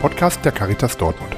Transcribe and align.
Podcast 0.00 0.42
der 0.46 0.52
Caritas 0.52 0.96
Dortmund. 0.96 1.36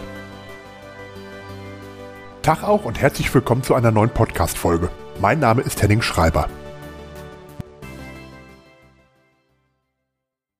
Tag 2.43 2.63
auch 2.63 2.85
und 2.85 3.01
herzlich 3.01 3.35
willkommen 3.35 3.65
zu 3.65 3.75
einer 3.75 3.91
neuen 3.91 4.11
Podcast-Folge. 4.11 4.89
Mein 5.21 5.41
Name 5.41 5.63
ist 5.63 5.83
Henning 5.83 6.01
Schreiber. 6.01 6.49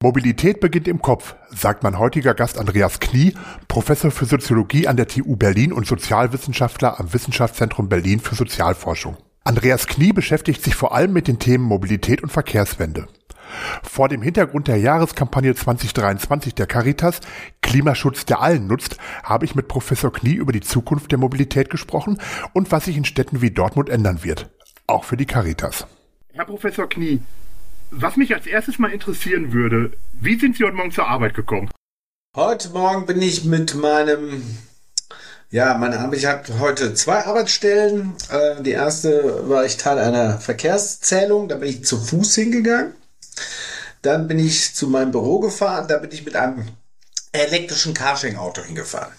Mobilität 0.03 0.59
beginnt 0.59 0.89
im 0.89 1.01
Kopf, 1.01 1.37
sagt 1.51 1.85
mein 1.85 1.97
heutiger 1.97 2.35
Gast 2.35 2.59
Andreas 2.59 2.99
Knie, 2.99 3.35
Professor 3.69 4.11
für 4.11 4.25
Soziologie 4.25 4.89
an 4.89 4.97
der 4.97 5.07
TU 5.07 5.37
Berlin 5.37 5.73
und 5.73 5.87
Sozialwissenschaftler 5.87 6.99
am 6.99 7.13
Wissenschaftszentrum 7.13 7.89
Berlin 7.89 8.19
für 8.19 8.35
Sozialforschung. 8.35 9.17
Andreas 9.45 9.87
Knie 9.87 10.13
beschäftigt 10.13 10.65
sich 10.65 10.75
vor 10.75 10.93
allem 10.93 11.13
mit 11.13 11.29
den 11.29 11.39
Themen 11.39 11.63
Mobilität 11.63 12.21
und 12.21 12.33
Verkehrswende. 12.33 13.07
Vor 13.83 14.09
dem 14.09 14.23
Hintergrund 14.23 14.69
der 14.69 14.79
Jahreskampagne 14.79 15.55
2023 15.55 16.55
der 16.55 16.67
Caritas 16.67 17.21
Klimaschutz, 17.61 18.25
der 18.25 18.41
allen 18.41 18.67
nutzt, 18.67 18.99
habe 19.23 19.45
ich 19.45 19.55
mit 19.55 19.69
Professor 19.69 20.13
Knie 20.13 20.35
über 20.35 20.53
die 20.53 20.61
Zukunft 20.61 21.11
der 21.11 21.19
Mobilität 21.19 21.71
gesprochen 21.71 22.19
und 22.53 22.73
was 22.73 22.85
sich 22.85 22.97
in 22.97 23.05
Städten 23.05 23.41
wie 23.41 23.51
Dortmund 23.51 23.89
ändern 23.89 24.25
wird. 24.25 24.51
Auch 24.87 25.05
für 25.05 25.17
die 25.17 25.27
Caritas. 25.27 25.87
Herr 26.33 26.45
Professor 26.45 26.89
Knie, 26.89 27.23
was 27.91 28.17
mich 28.17 28.35
als 28.35 28.47
erstes 28.47 28.79
mal 28.79 28.91
interessieren 28.91 29.53
würde, 29.53 29.93
wie 30.13 30.39
sind 30.39 30.57
Sie 30.57 30.65
heute 30.65 30.77
Morgen 30.77 30.93
zur 30.93 31.09
Arbeit 31.09 31.35
gekommen? 31.35 31.71
Heute 32.35 32.71
Morgen 32.71 33.07
bin 33.07 33.21
ich 33.21 33.45
mit 33.45 33.75
meinem 33.75 34.43
ja, 35.53 35.77
meine 35.77 36.01
Arbeit, 36.01 36.19
ich 36.19 36.25
habe 36.25 36.61
heute 36.61 36.95
zwei 36.95 37.27
Arbeitsstellen. 37.27 38.15
Äh, 38.31 38.63
die 38.63 38.71
erste 38.71 39.51
war 39.51 39.67
ich 39.67 39.77
Teil 39.77 39.99
einer 39.99 40.39
Verkehrszählung, 40.39 41.47
da 41.47 41.57
bin 41.57 41.69
ich 41.69 41.85
zu 41.85 41.99
Fuß 41.99 42.35
hingegangen. 42.37 42.95
Dann 44.03 44.29
bin 44.29 44.39
ich 44.39 44.75
zu 44.75 44.89
meinem 44.89 45.13
Büro 45.13 45.41
gefahren, 45.41 45.89
da 45.89 45.99
bin 45.99 46.13
ich 46.13 46.25
mit 46.25 46.37
einem 46.37 46.67
elektrischen 47.33 47.95
Carsharing-Auto 47.95 48.63
hingefahren. 48.63 49.13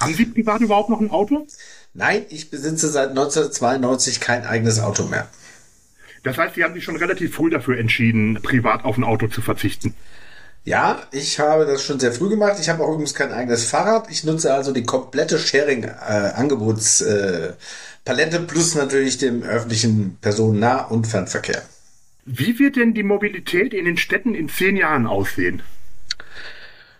Haben 0.00 0.14
Sie 0.14 0.26
privat 0.26 0.60
überhaupt 0.60 0.90
noch 0.90 1.00
ein 1.00 1.10
Auto? 1.10 1.46
Nein, 1.94 2.26
ich 2.28 2.50
besitze 2.50 2.90
seit 2.90 3.08
1992 3.10 4.18
kein 4.20 4.44
eigenes 4.44 4.80
Auto 4.80 5.04
mehr. 5.04 5.26
Das 6.24 6.36
heißt, 6.36 6.56
Sie 6.56 6.64
haben 6.64 6.74
sich 6.74 6.84
schon 6.84 6.96
relativ 6.96 7.34
früh 7.34 7.48
dafür 7.50 7.78
entschieden, 7.78 8.38
privat 8.42 8.84
auf 8.84 8.98
ein 8.98 9.04
Auto 9.04 9.28
zu 9.28 9.40
verzichten. 9.40 9.94
Ja, 10.64 11.00
ich 11.12 11.38
habe 11.38 11.64
das 11.64 11.84
schon 11.84 12.00
sehr 12.00 12.12
früh 12.12 12.28
gemacht. 12.28 12.56
Ich 12.60 12.68
habe 12.68 12.82
auch 12.82 12.88
übrigens 12.88 13.14
kein 13.14 13.32
eigenes 13.32 13.66
Fahrrad. 13.66 14.10
Ich 14.10 14.24
nutze 14.24 14.52
also 14.52 14.72
die 14.72 14.82
komplette 14.82 15.38
Sharing-Angebotspalette 15.38 17.56
äh, 18.04 18.46
plus 18.46 18.74
natürlich 18.74 19.18
dem 19.18 19.44
öffentlichen 19.44 20.18
Personennah- 20.20 20.88
und 20.88 21.06
Fernverkehr. 21.06 21.62
Wie 22.28 22.58
wird 22.58 22.74
denn 22.74 22.92
die 22.92 23.04
Mobilität 23.04 23.72
in 23.72 23.84
den 23.84 23.96
Städten 23.96 24.34
in 24.34 24.48
zehn 24.48 24.76
Jahren 24.76 25.06
aussehen? 25.06 25.62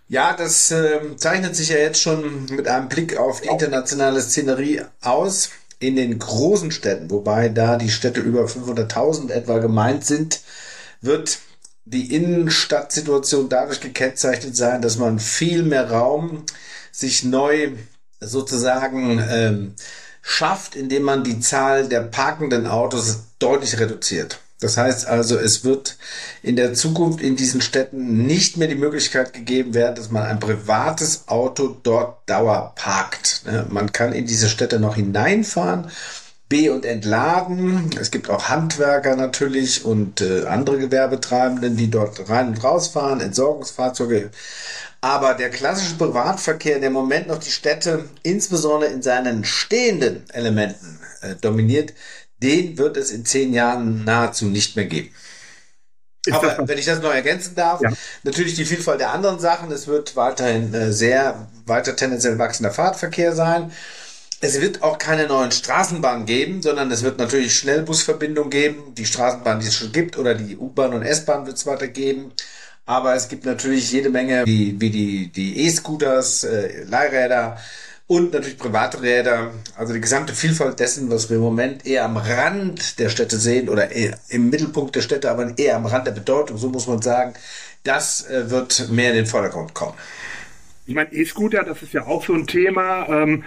Ja, 0.09 0.37
das 0.37 0.71
äh, 0.71 1.01
zeichnet 1.17 1.57
sich 1.57 1.71
ja 1.71 1.79
jetzt 1.79 2.01
schon 2.01 2.47
mit 2.47 2.69
einem 2.69 2.89
Blick 2.89 3.17
auf 3.17 3.41
die 3.41 3.49
internationale 3.49 4.21
Szenerie 4.21 4.83
aus 5.03 5.51
in 5.81 5.97
den 5.97 6.21
großen 6.21 6.71
Städten, 6.71 7.11
wobei 7.11 7.49
da 7.49 7.77
die 7.77 7.91
Städte 7.91 8.21
über 8.21 8.45
500.000 8.45 9.33
etwa 9.33 9.59
gemeint 9.59 10.05
sind, 10.05 10.43
wird 11.01 11.41
die 11.85 12.15
Innenstadtsituation 12.15 13.49
dadurch 13.49 13.81
gekennzeichnet 13.81 14.57
sein, 14.57 14.81
dass 14.81 14.97
man 14.97 15.19
viel 15.19 15.65
mehr 15.65 15.91
Raum 15.91 16.45
sich 16.93 17.25
neu 17.25 17.73
sozusagen 18.21 19.21
ähm, 19.29 19.75
schafft, 20.23 20.77
indem 20.77 21.03
man 21.03 21.25
die 21.25 21.41
Zahl 21.41 21.89
der 21.89 22.03
parkenden 22.03 22.69
Autos 22.69 23.25
deutlich 23.41 23.81
reduziert. 23.81 24.39
Das 24.61 24.79
heißt 24.79 25.07
also, 25.07 25.37
es 25.37 25.65
wird 25.65 25.99
in 26.43 26.57
der 26.57 26.73
Zukunft 26.73 27.21
in 27.21 27.37
diesen 27.37 27.61
Städten 27.61 28.27
nicht 28.27 28.57
mehr 28.57 28.69
die 28.69 28.75
Möglichkeit 28.75 29.35
gegeben 29.35 29.75
werden, 29.75 29.97
dass 29.97 30.11
man 30.11 30.23
ein 30.23 30.41
privates 30.41 31.29
Auto 31.29 31.77
dort 31.83 32.29
dauer 32.29 32.73
parkt. 32.75 33.43
Ne, 33.45 33.67
man 33.69 33.93
kann 33.93 34.15
in 34.15 34.27
diese 34.27 34.49
Städte 34.49 34.81
noch 34.81 34.97
hineinfahren, 34.97 35.91
B- 36.49 36.71
und 36.71 36.87
entladen. 36.87 37.91
Es 38.01 38.11
gibt 38.11 38.31
auch 38.31 38.49
Handwerker 38.49 39.17
natürlich 39.17 39.85
und 39.85 40.23
äh, 40.23 40.47
andere 40.47 40.79
Gewerbetreibenden, 40.79 41.77
die 41.77 41.91
dort 41.91 42.31
rein 42.31 42.49
und 42.49 42.65
rausfahren, 42.65 43.21
Entsorgungsfahrzeuge. 43.21 44.31
Aber 45.03 45.35
der 45.35 45.51
klassische 45.51 45.97
Privatverkehr, 45.97 46.79
der 46.79 46.89
im 46.89 46.95
Moment 46.95 47.29
noch 47.29 47.39
die 47.39 47.51
Städte 47.51 48.09
insbesondere 48.23 48.91
in 48.91 49.03
seinen 49.03 49.45
stehenden 49.45 50.25
Elementen 50.31 50.99
äh, 51.21 51.35
dominiert, 51.35 51.93
den 52.43 52.79
wird 52.79 52.97
es 52.97 53.11
in 53.11 53.25
zehn 53.25 53.53
Jahren 53.53 54.05
nahezu 54.05 54.47
nicht 54.47 54.77
mehr 54.77 54.87
geben. 54.87 55.11
Aber 56.31 56.67
wenn 56.67 56.79
ich 56.79 56.87
das 56.87 57.01
noch 57.01 57.15
ergänzen 57.15 57.55
darf, 57.55 57.81
ja. 57.81 57.91
natürlich 58.25 58.55
die 58.55 58.65
Vielfalt 58.65 59.01
der 59.01 59.13
anderen 59.13 59.39
Sachen. 59.39 59.71
Es 59.71 59.87
wird 59.87 60.17
weiterhin 60.17 60.75
äh, 60.75 60.93
sehr 60.93 61.49
weiter 61.67 61.95
tendenziell 61.95 62.39
wachsender 62.39 62.73
Fahrtverkehr 62.73 63.33
sein. 63.33 63.73
Es 64.41 64.61
wird 64.61 64.83
auch 64.83 64.99
keine 64.99 65.27
neuen 65.29 65.51
Straßenbahnen 65.51 66.27
geben, 66.27 66.63
sondern 66.63 66.91
es 66.91 67.03
wird 67.03 67.19
natürlich 67.19 67.57
Schnellbusverbindungen 67.57 68.51
geben. 68.51 68.95
Die 68.95 69.07
Straßenbahn, 69.07 69.61
die 69.61 69.67
es 69.67 69.75
schon 69.75 69.93
gibt, 69.93 70.19
oder 70.19 70.35
die 70.35 70.57
U-Bahn 70.57 70.93
und 70.93 71.03
S-Bahn 71.03 71.47
wird 71.47 71.57
es 71.57 71.67
weitergeben. 71.67 72.33
Aber 72.85 73.15
es 73.15 73.29
gibt 73.29 73.47
natürlich 73.47 73.91
jede 73.91 74.11
Menge, 74.11 74.45
wie, 74.47 74.81
wie 74.81 74.91
die, 74.91 75.33
die 75.33 75.67
E-Scooters, 75.67 76.45
äh, 76.45 76.85
Leihräder, 76.85 77.59
und 78.09 78.33
natürlich 78.33 78.59
private 78.59 79.03
Räder, 79.03 79.53
also 79.77 79.93
die 79.93 80.01
gesamte 80.01 80.33
Vielfalt 80.33 80.79
dessen, 80.79 81.11
was 81.11 81.29
wir 81.29 81.39
im 81.39 81.43
Moment 81.43 81.87
eher 81.87 82.05
am 82.05 82.17
Rand 82.17 83.01
der 83.01 83.09
Städte 83.09 83.37
sehen 83.37 83.69
oder 83.69 83.89
im 84.29 84.49
Mittelpunkt 84.49 84.95
der 84.95 85.01
Städte, 85.01 85.31
aber 85.31 85.59
eher 85.59 85.77
am 85.77 85.87
Rand 85.87 86.07
der 86.07 86.13
Bedeutung, 86.13 86.57
so 86.57 86.69
muss 86.69 86.87
man 86.87 87.03
sagen, 87.03 87.35
das 87.83 88.29
äh, 88.31 88.51
wird 88.51 88.91
mehr 88.91 89.11
in 89.11 89.17
den 89.17 89.27
Vordergrund 89.27 89.75
kommen. 89.75 89.95
Ich 90.87 90.95
meine, 90.95 91.13
E-Scooter, 91.13 91.65
das 91.65 91.83
ist 91.83 91.93
ja 91.93 92.07
auch 92.07 92.25
so 92.25 92.33
ein 92.33 92.47
Thema. 92.47 93.09
Ähm, 93.09 93.45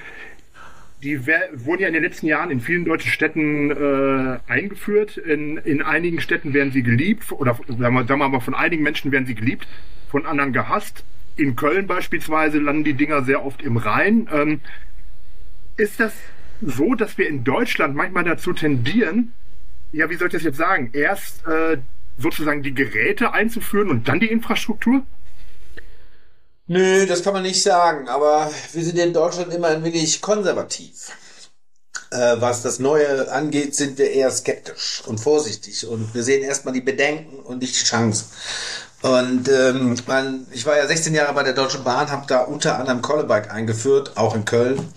die 1.02 1.26
wurden 1.26 1.82
ja 1.82 1.88
in 1.88 1.94
den 1.94 2.04
letzten 2.04 2.28
Jahren 2.28 2.52
in 2.52 2.60
vielen 2.60 2.84
deutschen 2.84 3.12
Städten 3.12 3.72
äh, 3.72 4.40
eingeführt. 4.52 5.16
In, 5.16 5.56
in 5.56 5.82
einigen 5.82 6.20
Städten 6.20 6.54
werden 6.54 6.74
sie 6.74 6.84
geliebt, 6.84 7.32
oder 7.32 7.58
sagen 7.68 7.94
wir, 7.94 8.06
sagen 8.06 8.20
wir 8.20 8.28
mal, 8.28 8.42
von 8.42 8.56
einigen 8.56 8.84
Menschen 8.84 9.14
werden 9.14 9.26
sie 9.26 9.36
geliebt, 9.36 9.66
von 10.10 10.26
anderen 10.26 10.52
gehasst 10.52 11.06
in 11.40 11.56
Köln 11.56 11.88
beispielsweise 11.88 12.60
landen 12.60 12.84
die 12.84 12.94
Dinger 12.94 13.24
sehr 13.24 13.46
oft 13.46 13.62
im 13.62 13.78
Rhein. 13.78 14.28
Ähm, 14.32 14.62
ist 15.78 16.00
das 16.00 16.14
so, 16.62 16.96
dass 16.96 17.18
wir 17.18 17.28
in 17.28 17.44
Deutschland 17.44 17.96
manchmal 17.96 18.24
dazu 18.26 18.54
tendieren, 18.54 19.34
ja, 19.92 20.10
wie 20.10 20.16
soll 20.16 20.28
ich 20.28 20.34
das 20.34 20.44
jetzt 20.44 20.58
sagen, 20.58 20.92
erst 20.94 21.46
äh, 21.48 21.78
sozusagen 22.18 22.62
die 22.64 22.74
Geräte 22.74 23.34
einzuführen 23.34 23.90
und 23.90 24.08
dann 24.08 24.20
die 24.20 24.28
Infrastruktur? 24.28 25.04
Nö, 26.68 27.08
das 27.08 27.24
kann 27.24 27.34
man 27.34 27.44
nicht 27.44 27.64
sagen, 27.64 28.08
aber 28.08 28.52
wir 28.74 28.84
sind 28.84 29.00
in 29.00 29.14
Deutschland 29.14 29.52
immer 29.54 29.70
ein 29.70 29.84
wenig 29.84 30.22
konservativ. 30.22 31.12
Äh, 32.12 32.36
was 32.40 32.62
das 32.62 32.80
Neue 32.80 33.32
angeht, 33.32 33.74
sind 33.76 33.98
wir 33.98 34.12
eher 34.12 34.30
skeptisch 34.30 35.02
und 35.06 35.20
vorsichtig 35.20 35.88
und 35.88 36.14
wir 36.14 36.24
sehen 36.24 36.44
erstmal 36.44 36.74
die 36.74 36.82
Bedenken 36.82 37.40
und 37.40 37.60
nicht 37.60 37.80
die 37.80 37.86
Chancen. 37.86 38.28
Und 39.02 39.48
ähm, 39.48 39.96
man, 40.08 40.46
ich 40.52 40.66
war 40.66 40.78
ja 40.78 40.86
16 40.86 41.14
Jahre 41.14 41.34
bei 41.34 41.44
der 41.44 41.54
Deutschen 41.54 41.84
Bahn, 41.84 42.12
habe 42.12 42.26
da 42.28 42.40
unter 42.40 42.78
anderem 42.78 43.02
Collebike 43.02 43.50
eingeführt, 43.50 44.12
auch 44.16 44.36
in 44.36 44.46
Köln. 44.46 44.92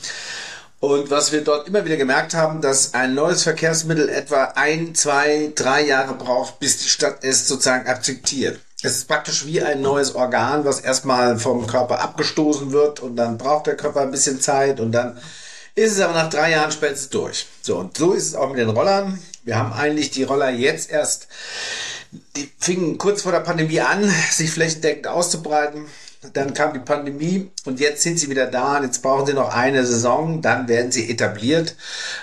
Und 0.80 1.12
was 1.12 1.30
wir 1.30 1.44
dort 1.44 1.68
immer 1.68 1.84
wieder 1.84 1.96
gemerkt 1.96 2.34
haben, 2.34 2.60
dass 2.60 2.94
ein 2.94 3.14
neues 3.14 3.44
Verkehrsmittel 3.44 4.08
etwa 4.08 4.52
ein, 4.56 4.96
zwei, 4.96 5.52
drei 5.54 5.82
Jahre 5.82 6.14
braucht, 6.14 6.58
bis 6.58 6.78
die 6.78 6.88
Stadt 6.88 7.18
es 7.22 7.46
sozusagen 7.46 7.86
akzeptiert. 7.86 8.58
Es 8.82 8.96
ist 8.96 9.06
praktisch 9.06 9.46
wie 9.46 9.62
ein 9.62 9.80
neues 9.80 10.16
Organ, 10.16 10.64
was 10.64 10.80
erstmal 10.80 11.38
vom 11.38 11.68
Körper 11.68 12.00
abgestoßen 12.00 12.72
wird 12.72 12.98
und 12.98 13.14
dann 13.14 13.38
braucht 13.38 13.68
der 13.68 13.76
Körper 13.76 14.00
ein 14.00 14.10
bisschen 14.10 14.40
Zeit 14.40 14.80
und 14.80 14.90
dann 14.90 15.18
ist 15.76 15.92
es 15.92 16.00
aber 16.00 16.14
nach 16.14 16.28
drei 16.28 16.50
Jahren 16.50 16.72
spätestens 16.72 17.10
durch. 17.10 17.46
So, 17.62 17.76
und 17.76 17.96
so 17.96 18.12
ist 18.12 18.26
es 18.26 18.34
auch 18.34 18.48
mit 18.48 18.58
den 18.58 18.70
Rollern. 18.70 19.20
Wir 19.44 19.56
haben 19.56 19.72
eigentlich 19.72 20.10
die 20.10 20.24
Roller 20.24 20.50
jetzt 20.50 20.90
erst 20.90 21.28
die 22.36 22.50
fingen 22.58 22.98
kurz 22.98 23.22
vor 23.22 23.32
der 23.32 23.40
Pandemie 23.40 23.80
an, 23.80 24.08
sich 24.30 24.50
flächendeckend 24.50 25.06
auszubreiten. 25.06 25.86
Dann 26.34 26.54
kam 26.54 26.72
die 26.72 26.78
Pandemie 26.78 27.50
und 27.64 27.80
jetzt 27.80 28.02
sind 28.02 28.18
sie 28.18 28.30
wieder 28.30 28.46
da. 28.46 28.76
Und 28.76 28.84
jetzt 28.84 29.02
brauchen 29.02 29.26
sie 29.26 29.34
noch 29.34 29.54
eine 29.54 29.84
Saison, 29.84 30.40
dann 30.40 30.68
werden 30.68 30.92
sie 30.92 31.10
etabliert 31.10 31.74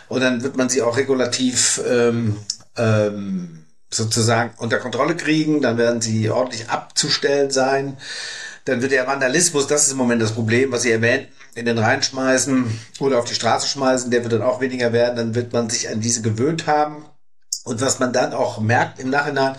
und 0.07 0.21
dann 0.21 0.41
wird 0.41 0.56
man 0.56 0.69
sie 0.69 0.81
auch 0.81 0.95
regulativ 0.95 1.81
ähm, 1.88 2.38
ähm, 2.77 3.65
sozusagen 3.89 4.51
unter 4.57 4.77
Kontrolle 4.77 5.15
kriegen. 5.18 5.62
Dann 5.62 5.77
werden 5.77 6.01
sie 6.01 6.30
ordentlich 6.30 6.69
abzustellen 6.69 7.51
sein. 7.51 7.97
Dann 8.65 8.81
wird 8.81 8.91
der 8.91 9.07
Vandalismus, 9.07 9.68
das 9.68 9.88
ist 9.88 9.94
im 9.94 9.97
Moment 9.97 10.21
das 10.21 10.33
Problem, 10.33 10.71
was 10.71 10.83
Sie 10.83 10.91
erwähnt, 10.91 11.27
in 11.56 11.65
den 11.65 11.80
Rhein 11.80 12.03
schmeißen 12.03 12.65
oder 13.00 13.18
auf 13.18 13.25
die 13.25 13.33
Straße 13.33 13.68
schmeißen, 13.68 14.12
der 14.12 14.24
wird 14.24 14.33
dann 14.33 14.44
auch 14.44 14.62
weniger 14.62 14.94
werden. 14.94 15.15
Dann 15.15 15.36
wird 15.36 15.51
man 15.51 15.69
sich 15.69 15.89
an 15.89 16.01
diese 16.01 16.21
gewöhnt 16.21 16.68
haben. 16.68 17.03
Und 17.63 17.81
was 17.81 18.00
man 18.00 18.13
dann 18.13 18.33
auch 18.33 18.59
merkt 18.59 19.00
im 19.00 19.09
Nachhinein, 19.09 19.57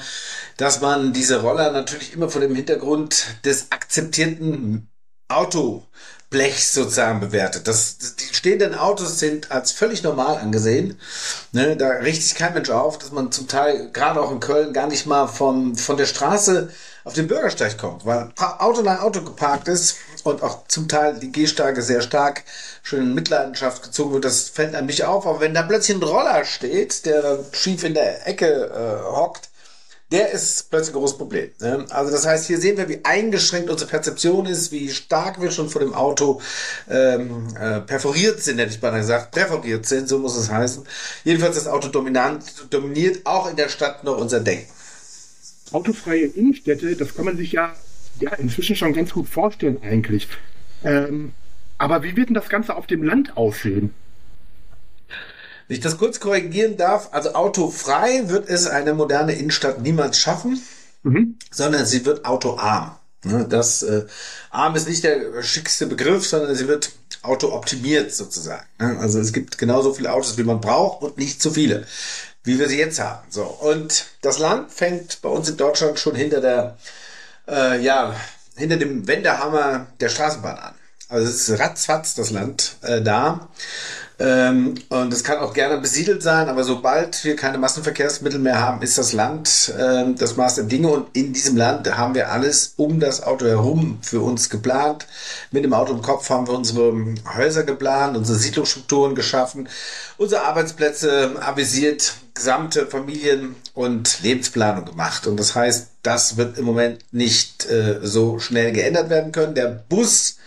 dass 0.56 0.80
man 0.80 1.12
diese 1.12 1.40
Roller 1.42 1.70
natürlich 1.70 2.12
immer 2.12 2.28
vor 2.28 2.40
dem 2.40 2.54
Hintergrund 2.54 3.26
des 3.44 3.70
akzeptierten 3.70 4.90
Autoblechs 5.28 6.74
sozusagen 6.74 7.20
bewertet. 7.20 7.68
Das, 7.68 7.98
die 8.16 8.34
stehenden 8.34 8.74
Autos 8.74 9.18
sind 9.18 9.50
als 9.52 9.72
völlig 9.72 10.02
normal 10.02 10.38
angesehen. 10.38 10.98
Ne, 11.52 11.76
da 11.76 11.88
richtet 11.88 12.24
sich 12.24 12.34
kein 12.34 12.54
Mensch 12.54 12.70
auf, 12.70 12.98
dass 12.98 13.12
man 13.12 13.30
zum 13.32 13.48
Teil, 13.48 13.90
gerade 13.92 14.20
auch 14.20 14.32
in 14.32 14.40
Köln, 14.40 14.72
gar 14.72 14.86
nicht 14.86 15.06
mal 15.06 15.28
von, 15.28 15.76
von 15.76 15.96
der 15.96 16.06
Straße 16.06 16.70
auf 17.04 17.14
den 17.14 17.28
Bürgersteig 17.28 17.78
kommt, 17.78 18.04
weil 18.04 18.30
Auto 18.36 18.82
nach 18.82 19.00
Auto 19.00 19.22
geparkt 19.22 19.68
ist 19.68 19.96
und 20.26 20.42
auch 20.42 20.66
zum 20.68 20.88
Teil 20.88 21.18
die 21.18 21.32
Gehsteige 21.32 21.82
sehr 21.82 22.00
stark 22.00 22.44
schon 22.82 23.00
in 23.00 23.14
Mitleidenschaft 23.14 23.82
gezogen 23.82 24.12
wird. 24.12 24.24
Das 24.24 24.48
fällt 24.48 24.74
einem 24.74 24.86
nicht 24.86 25.04
auf. 25.04 25.26
Aber 25.26 25.40
wenn 25.40 25.54
da 25.54 25.62
plötzlich 25.62 25.96
ein 25.96 26.02
Roller 26.02 26.44
steht, 26.44 27.06
der 27.06 27.40
schief 27.52 27.84
in 27.84 27.94
der 27.94 28.26
Ecke 28.26 28.46
äh, 28.46 29.10
hockt, 29.10 29.50
der 30.10 30.32
ist 30.32 30.70
plötzlich 30.70 30.94
ein 30.94 30.98
großes 30.98 31.18
Problem. 31.18 31.50
Ne? 31.60 31.86
Also 31.90 32.10
das 32.10 32.26
heißt, 32.26 32.46
hier 32.46 32.58
sehen 32.58 32.76
wir, 32.76 32.88
wie 32.88 33.04
eingeschränkt 33.04 33.70
unsere 33.70 33.88
Perzeption 33.88 34.46
ist, 34.46 34.72
wie 34.72 34.90
stark 34.90 35.40
wir 35.40 35.50
schon 35.52 35.70
vor 35.70 35.80
dem 35.80 35.94
Auto 35.94 36.40
ähm, 36.88 37.46
äh, 37.56 37.80
perforiert 37.80 38.42
sind, 38.42 38.58
hätte 38.58 38.72
ich 38.72 38.80
beinahe 38.80 39.00
gesagt, 39.00 39.30
präferiert 39.30 39.86
sind, 39.86 40.08
so 40.08 40.18
muss 40.18 40.36
es 40.36 40.50
heißen. 40.50 40.84
Jedenfalls 41.24 41.54
das 41.54 41.68
Auto 41.68 41.88
dominant, 41.88 42.44
dominiert 42.70 43.24
auch 43.24 43.48
in 43.48 43.56
der 43.56 43.68
Stadt 43.68 44.02
noch 44.02 44.18
unser 44.18 44.40
Denken. 44.40 44.72
Autofreie 45.72 46.24
Innenstädte, 46.24 46.96
das 46.96 47.14
kann 47.14 47.26
man 47.26 47.36
sich 47.36 47.52
ja, 47.52 47.72
ja 48.22 48.32
inzwischen 48.34 48.76
schon 48.76 48.92
ganz 48.92 49.12
gut 49.12 49.28
vorstellen 49.28 49.78
eigentlich. 49.82 50.28
Ähm, 50.84 51.32
aber 51.78 52.02
wie 52.02 52.16
wird 52.16 52.28
denn 52.28 52.34
das 52.34 52.48
Ganze 52.48 52.76
auf 52.76 52.86
dem 52.86 53.02
Land 53.02 53.36
aussehen? 53.36 53.94
Wenn 55.66 55.76
ich 55.76 55.82
das 55.82 55.98
kurz 55.98 56.18
korrigieren 56.20 56.76
darf, 56.76 57.10
also 57.12 57.34
autofrei 57.34 58.28
wird 58.28 58.48
es 58.48 58.66
eine 58.66 58.92
moderne 58.92 59.34
Innenstadt 59.34 59.80
niemals 59.80 60.18
schaffen, 60.18 60.60
mhm. 61.04 61.38
sondern 61.50 61.86
sie 61.86 62.04
wird 62.04 62.24
autoarm. 62.24 62.96
Ne, 63.22 63.46
das 63.48 63.82
äh, 63.82 64.06
arm 64.50 64.74
ist 64.76 64.88
nicht 64.88 65.04
der 65.04 65.42
schickste 65.42 65.86
Begriff, 65.86 66.26
sondern 66.26 66.54
sie 66.54 66.68
wird 66.68 66.92
autooptimiert 67.22 68.12
sozusagen. 68.12 68.66
Ne, 68.78 68.98
also 68.98 69.20
es 69.20 69.32
gibt 69.32 69.58
genauso 69.58 69.92
viele 69.92 70.12
Autos, 70.12 70.38
wie 70.38 70.42
man 70.42 70.60
braucht 70.60 71.02
und 71.02 71.18
nicht 71.18 71.42
zu 71.42 71.50
viele, 71.50 71.86
wie 72.44 72.58
wir 72.58 72.68
sie 72.68 72.78
jetzt 72.78 72.98
haben. 72.98 73.20
So 73.28 73.44
und 73.44 74.06
das 74.22 74.38
Land 74.38 74.72
fängt 74.72 75.20
bei 75.20 75.28
uns 75.28 75.50
in 75.50 75.58
Deutschland 75.58 75.98
schon 75.98 76.14
hinter 76.14 76.40
der 76.40 76.78
äh, 77.50 77.80
ja 77.80 78.14
hinter 78.56 78.76
dem 78.76 79.06
Wendehammer 79.06 79.86
der 80.00 80.08
Straßenbahn 80.08 80.58
an. 80.58 80.74
Also 81.08 81.28
es 81.28 81.48
ist 81.48 81.58
ratzfatz 81.58 82.14
das 82.14 82.30
Land 82.30 82.76
äh, 82.82 83.02
da. 83.02 83.48
Ähm, 84.20 84.74
und 84.90 85.12
es 85.14 85.24
kann 85.24 85.38
auch 85.38 85.54
gerne 85.54 85.78
besiedelt 85.78 86.22
sein, 86.22 86.50
aber 86.50 86.62
sobald 86.62 87.24
wir 87.24 87.36
keine 87.36 87.56
Massenverkehrsmittel 87.56 88.38
mehr 88.38 88.60
haben, 88.60 88.82
ist 88.82 88.98
das 88.98 89.14
Land 89.14 89.72
äh, 89.76 90.12
das 90.12 90.36
Maß 90.36 90.56
der 90.56 90.64
Dinge. 90.64 90.88
Und 90.88 91.16
in 91.16 91.32
diesem 91.32 91.56
Land 91.56 91.96
haben 91.96 92.14
wir 92.14 92.30
alles 92.30 92.74
um 92.76 93.00
das 93.00 93.22
Auto 93.22 93.46
herum 93.46 93.98
für 94.02 94.20
uns 94.20 94.50
geplant. 94.50 95.06
Mit 95.52 95.64
dem 95.64 95.72
Auto 95.72 95.94
im 95.94 96.02
Kopf 96.02 96.28
haben 96.28 96.46
wir 96.46 96.54
unsere 96.54 96.92
Häuser 97.34 97.62
geplant, 97.62 98.14
unsere 98.14 98.38
Siedlungsstrukturen 98.38 99.14
geschaffen, 99.14 99.70
unsere 100.18 100.42
Arbeitsplätze 100.42 101.36
avisiert, 101.40 102.12
gesamte 102.40 102.86
Familien- 102.86 103.54
und 103.74 104.22
Lebensplanung 104.22 104.86
gemacht. 104.86 105.26
Und 105.26 105.38
das 105.38 105.54
heißt, 105.54 105.88
das 106.02 106.38
wird 106.38 106.56
im 106.56 106.64
Moment 106.64 107.04
nicht 107.12 107.68
äh, 107.68 108.00
so 108.02 108.38
schnell 108.38 108.72
geändert 108.72 109.10
werden 109.10 109.30
können. 109.30 109.54
Der 109.54 109.66
Bus 109.66 110.38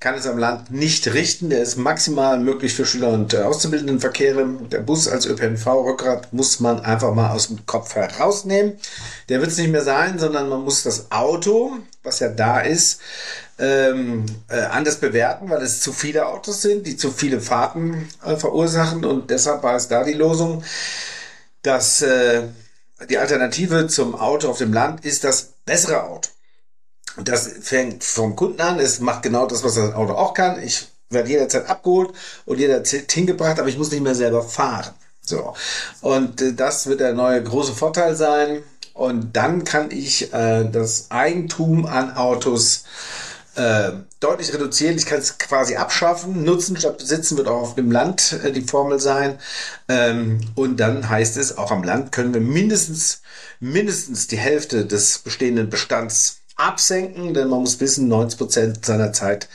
kann 0.00 0.16
es 0.16 0.26
am 0.26 0.38
Land 0.38 0.72
nicht 0.72 1.14
richten. 1.14 1.48
Der 1.48 1.62
ist 1.62 1.76
maximal 1.76 2.40
möglich 2.40 2.74
für 2.74 2.84
Schüler 2.84 3.10
und 3.10 3.32
äh, 3.32 3.42
Auszubildendenverkehre. 3.42 4.44
Der 4.72 4.80
Bus 4.80 5.06
als 5.06 5.24
ÖPNV-Rückgrat 5.24 6.32
muss 6.32 6.58
man 6.58 6.80
einfach 6.80 7.14
mal 7.14 7.30
aus 7.30 7.46
dem 7.46 7.64
Kopf 7.64 7.94
herausnehmen. 7.94 8.72
Der 9.28 9.38
wird 9.38 9.52
es 9.52 9.58
nicht 9.58 9.70
mehr 9.70 9.84
sein, 9.84 10.18
sondern 10.18 10.48
man 10.48 10.64
muss 10.64 10.82
das 10.82 11.12
Auto, 11.12 11.76
was 12.02 12.18
ja 12.18 12.28
da 12.28 12.58
ist, 12.58 13.00
ähm, 13.60 14.26
äh, 14.48 14.62
anders 14.62 14.96
bewerten, 14.96 15.48
weil 15.48 15.62
es 15.62 15.80
zu 15.80 15.92
viele 15.92 16.26
Autos 16.26 16.60
sind, 16.60 16.88
die 16.88 16.96
zu 16.96 17.12
viele 17.12 17.40
Fahrten 17.40 18.08
äh, 18.24 18.34
verursachen. 18.34 19.04
Und 19.04 19.30
deshalb 19.30 19.62
war 19.62 19.76
es 19.76 19.86
da 19.86 20.02
die 20.02 20.12
Losung, 20.12 20.64
dass 21.66 22.00
äh, 22.02 22.44
die 23.10 23.18
Alternative 23.18 23.88
zum 23.88 24.14
Auto 24.14 24.48
auf 24.48 24.58
dem 24.58 24.72
Land 24.72 25.04
ist 25.04 25.24
das 25.24 25.54
bessere 25.64 26.04
Auto. 26.04 26.30
Und 27.16 27.28
das 27.28 27.48
fängt 27.60 28.04
vom 28.04 28.36
Kunden 28.36 28.60
an. 28.60 28.78
Es 28.78 29.00
macht 29.00 29.22
genau 29.22 29.46
das, 29.46 29.64
was 29.64 29.74
das 29.74 29.94
Auto 29.94 30.12
auch 30.12 30.32
kann. 30.32 30.62
Ich 30.62 30.86
werde 31.10 31.28
jederzeit 31.28 31.68
abgeholt 31.68 32.10
und 32.44 32.58
jederzeit 32.58 33.10
hingebracht, 33.10 33.58
aber 33.58 33.68
ich 33.68 33.78
muss 33.78 33.90
nicht 33.90 34.02
mehr 34.02 34.14
selber 34.14 34.42
fahren. 34.42 34.94
So. 35.22 35.54
Und 36.02 36.40
äh, 36.40 36.52
das 36.52 36.86
wird 36.86 37.00
der 37.00 37.14
neue 37.14 37.42
große 37.42 37.72
Vorteil 37.72 38.14
sein. 38.14 38.62
Und 38.94 39.36
dann 39.36 39.64
kann 39.64 39.90
ich 39.90 40.32
äh, 40.32 40.64
das 40.70 41.10
Eigentum 41.10 41.84
an 41.84 42.16
Autos 42.16 42.84
äh, 43.56 43.92
deutlich 44.20 44.52
reduzieren. 44.52 44.96
Ich 44.96 45.06
kann 45.06 45.18
es 45.18 45.38
quasi 45.38 45.76
abschaffen. 45.76 46.44
Nutzen 46.44 46.76
statt 46.76 46.98
besitzen 46.98 47.36
wird 47.36 47.48
auch 47.48 47.62
auf 47.62 47.74
dem 47.74 47.90
Land 47.90 48.38
äh, 48.44 48.52
die 48.52 48.62
Formel 48.62 49.00
sein. 49.00 49.38
Ähm, 49.88 50.40
und 50.54 50.78
dann 50.78 51.08
heißt 51.08 51.36
es, 51.36 51.56
auch 51.58 51.70
am 51.70 51.82
Land 51.82 52.12
können 52.12 52.34
wir 52.34 52.40
mindestens, 52.40 53.22
mindestens 53.60 54.26
die 54.26 54.38
Hälfte 54.38 54.86
des 54.86 55.18
bestehenden 55.18 55.70
Bestands 55.70 56.40
absenken, 56.56 57.34
denn 57.34 57.48
man 57.48 57.60
muss 57.60 57.80
wissen, 57.80 58.08
90 58.08 58.38
Prozent 58.38 58.86
seiner 58.86 59.12
Zeit 59.12 59.48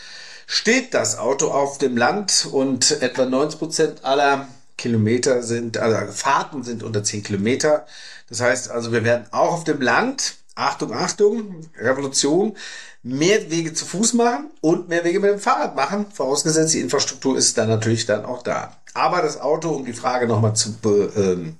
steht 0.47 0.93
das 0.93 1.17
Auto 1.17 1.47
auf 1.47 1.77
dem 1.77 1.97
Land 1.97 2.47
und 2.51 3.01
etwa 3.01 3.25
90 3.25 3.59
Prozent 3.59 4.05
aller 4.05 4.47
Kilometer 4.77 5.43
sind, 5.43 5.77
also 5.77 6.11
Fahrten 6.11 6.63
sind 6.63 6.83
unter 6.83 7.03
10 7.03 7.23
Kilometer. 7.23 7.85
Das 8.29 8.41
heißt 8.41 8.71
also, 8.71 8.91
wir 8.91 9.03
werden 9.03 9.25
auch 9.31 9.53
auf 9.53 9.63
dem 9.63 9.81
Land, 9.81 10.35
Achtung, 10.55 10.93
Achtung, 10.93 11.69
Revolution, 11.77 12.57
mehr 13.03 13.49
Wege 13.49 13.73
zu 13.73 13.85
Fuß 13.85 14.13
machen 14.13 14.51
und 14.61 14.89
mehr 14.89 15.03
Wege 15.03 15.19
mit 15.19 15.31
dem 15.31 15.39
Fahrrad 15.39 15.75
machen, 15.75 16.05
vorausgesetzt 16.13 16.73
die 16.73 16.81
Infrastruktur 16.81 17.37
ist 17.37 17.57
dann 17.57 17.69
natürlich 17.69 18.05
dann 18.05 18.25
auch 18.25 18.43
da. 18.43 18.77
Aber 18.93 19.21
das 19.21 19.39
Auto, 19.39 19.69
um 19.69 19.85
die 19.85 19.93
Frage 19.93 20.27
nochmal 20.27 20.55
zu, 20.55 20.75
ähm, 21.15 21.55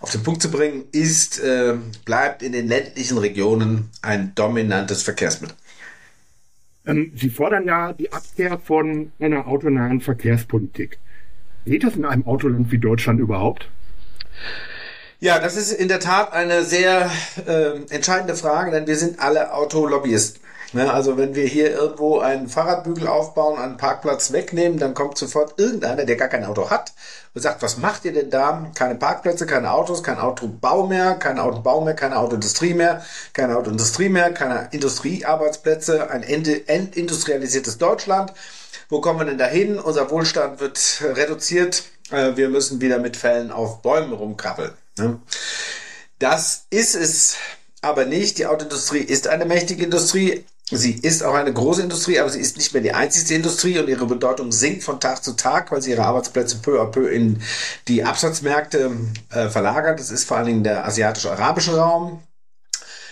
auf 0.00 0.10
den 0.10 0.22
Punkt 0.22 0.42
zu 0.42 0.50
bringen, 0.50 0.84
ist, 0.92 1.38
äh, 1.40 1.76
bleibt 2.04 2.42
in 2.42 2.52
den 2.52 2.68
ländlichen 2.68 3.16
Regionen 3.18 3.90
ein 4.02 4.34
dominantes 4.34 5.02
Verkehrsmittel. 5.02 5.56
Ähm, 6.86 7.12
Sie 7.14 7.30
fordern 7.30 7.66
ja 7.66 7.92
die 7.92 8.12
Abkehr 8.12 8.58
von 8.58 9.12
einer 9.20 9.46
autonahen 9.46 10.00
Verkehrspolitik. 10.00 10.98
Geht 11.64 11.84
das 11.84 11.94
in 11.94 12.04
einem 12.04 12.26
Autoland 12.26 12.70
wie 12.72 12.78
Deutschland 12.78 13.20
überhaupt? 13.20 13.70
Ja, 15.20 15.38
das 15.38 15.56
ist 15.56 15.72
in 15.72 15.88
der 15.88 16.00
Tat 16.00 16.32
eine 16.34 16.64
sehr 16.64 17.10
äh, 17.46 17.80
entscheidende 17.88 18.34
Frage, 18.34 18.72
denn 18.72 18.86
wir 18.86 18.96
sind 18.96 19.20
alle 19.20 19.54
Autolobbyisten. 19.54 20.43
Ne, 20.74 20.92
also 20.92 21.16
wenn 21.16 21.36
wir 21.36 21.46
hier 21.46 21.70
irgendwo 21.70 22.18
einen 22.18 22.48
Fahrradbügel 22.48 23.06
aufbauen, 23.06 23.60
einen 23.60 23.76
Parkplatz 23.76 24.32
wegnehmen, 24.32 24.80
dann 24.80 24.92
kommt 24.92 25.16
sofort 25.16 25.56
irgendeiner, 25.56 26.04
der 26.04 26.16
gar 26.16 26.26
kein 26.26 26.44
Auto 26.44 26.68
hat 26.68 26.92
und 27.32 27.42
sagt, 27.42 27.62
was 27.62 27.78
macht 27.78 28.04
ihr 28.04 28.12
denn 28.12 28.28
da? 28.28 28.72
Keine 28.74 28.96
Parkplätze, 28.96 29.46
keine 29.46 29.70
Autos, 29.70 30.02
kein 30.02 30.18
Autobau 30.18 30.88
mehr, 30.88 31.14
kein 31.14 31.38
Autobau 31.38 31.80
mehr, 31.80 31.94
keine 31.94 32.18
Autoindustrie 32.18 32.74
mehr, 32.74 33.04
keine 33.32 33.56
Autoindustrie 33.56 34.08
mehr, 34.08 34.32
keine 34.32 34.68
Industriearbeitsplätze, 34.72 36.10
ein 36.10 36.24
entindustrialisiertes 36.24 37.78
Deutschland. 37.78 38.32
Wo 38.88 39.00
kommen 39.00 39.20
wir 39.20 39.26
denn 39.26 39.38
dahin? 39.38 39.78
Unser 39.78 40.10
Wohlstand 40.10 40.58
wird 40.58 41.02
reduziert. 41.02 41.84
Äh, 42.10 42.36
wir 42.36 42.48
müssen 42.48 42.80
wieder 42.80 42.98
mit 42.98 43.16
Fällen 43.16 43.52
auf 43.52 43.80
Bäumen 43.80 44.12
rumkrabbeln. 44.12 44.72
Ne? 44.98 45.20
Das 46.18 46.66
ist 46.70 46.96
es 46.96 47.36
aber 47.80 48.06
nicht. 48.06 48.38
Die 48.38 48.46
Autoindustrie 48.46 48.98
ist 48.98 49.28
eine 49.28 49.44
mächtige 49.44 49.84
Industrie. 49.84 50.44
Sie 50.76 50.92
ist 50.92 51.22
auch 51.22 51.34
eine 51.34 51.52
große 51.52 51.82
Industrie, 51.82 52.18
aber 52.18 52.30
sie 52.30 52.40
ist 52.40 52.56
nicht 52.56 52.72
mehr 52.72 52.82
die 52.82 52.92
einzigste 52.92 53.34
Industrie 53.34 53.78
und 53.78 53.88
ihre 53.88 54.06
Bedeutung 54.06 54.50
sinkt 54.52 54.82
von 54.82 54.98
Tag 55.00 55.22
zu 55.22 55.34
Tag, 55.34 55.70
weil 55.70 55.82
sie 55.82 55.92
ihre 55.92 56.04
Arbeitsplätze 56.04 56.58
peu 56.58 56.80
à 56.80 56.86
peu 56.86 57.08
in 57.08 57.40
die 57.88 58.02
Absatzmärkte 58.04 58.90
äh, 59.30 59.48
verlagert. 59.48 60.00
Das 60.00 60.10
ist 60.10 60.24
vor 60.24 60.36
allen 60.36 60.46
Dingen 60.46 60.64
der 60.64 60.84
asiatisch-arabische 60.84 61.76
Raum. 61.76 62.22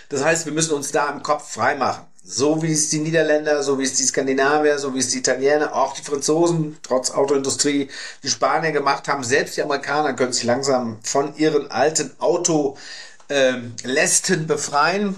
Das 0.09 0.23
heißt, 0.23 0.45
wir 0.45 0.53
müssen 0.53 0.73
uns 0.73 0.91
da 0.91 1.09
im 1.09 1.23
Kopf 1.23 1.53
freimachen. 1.53 2.05
So 2.25 2.61
wie 2.61 2.71
es 2.71 2.89
die 2.89 2.99
Niederländer, 2.99 3.63
so 3.63 3.79
wie 3.79 3.83
es 3.83 3.95
die 3.95 4.03
Skandinavier, 4.03 4.79
so 4.79 4.93
wie 4.95 4.99
es 4.99 5.09
die 5.09 5.17
Italiener, 5.19 5.75
auch 5.75 5.93
die 5.93 6.03
Franzosen, 6.03 6.77
trotz 6.81 7.11
Autoindustrie, 7.11 7.89
die 8.23 8.29
Spanier 8.29 8.71
gemacht 8.71 9.07
haben. 9.07 9.23
Selbst 9.23 9.57
die 9.57 9.63
Amerikaner 9.63 10.13
können 10.13 10.31
sich 10.31 10.43
langsam 10.43 10.99
von 11.03 11.35
ihren 11.35 11.69
alten 11.69 12.11
Autolästen 12.19 12.77
ähm, 13.29 14.47
befreien 14.47 15.15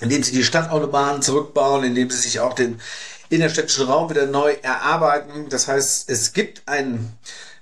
indem 0.00 0.22
sie 0.22 0.32
die 0.32 0.44
Stadtautobahnen 0.44 1.22
zurückbauen, 1.22 1.84
indem 1.84 2.10
sie 2.10 2.18
sich 2.18 2.40
auch 2.40 2.54
den 2.54 2.80
innerstädtischen 3.28 3.86
Raum 3.86 4.10
wieder 4.10 4.26
neu 4.26 4.56
erarbeiten. 4.62 5.48
Das 5.48 5.68
heißt, 5.68 6.10
es 6.10 6.32
gibt 6.32 6.62
ein 6.66 7.12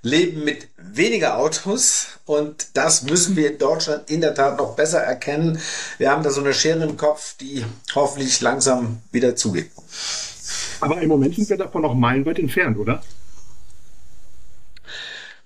Leben 0.03 0.45
mit 0.45 0.69
weniger 0.77 1.39
Autos 1.39 2.07
und 2.25 2.69
das 2.75 3.03
müssen 3.03 3.37
wir 3.37 3.53
in 3.53 3.59
Deutschland 3.59 4.09
in 4.11 4.21
der 4.21 4.35
Tat 4.35 4.59
noch 4.59 4.77
besser 4.77 5.01
erkennen. 5.01 5.61
Wir 5.99 6.11
haben 6.11 6.23
da 6.23 6.31
so 6.31 6.41
eine 6.41 6.55
Schere 6.55 6.85
im 6.85 6.97
Kopf, 6.97 7.37
die 7.37 7.65
hoffentlich 7.95 8.41
langsam 8.41 8.99
wieder 9.11 9.37
zugeht. 9.37 9.71
Aber 10.81 11.01
im 11.01 11.09
Moment 11.09 11.35
sind 11.35 11.51
wir 11.51 11.57
davon 11.57 11.83
noch 11.83 11.95
meilenweit 11.95 12.39
entfernt, 12.39 12.79
oder? 12.79 13.03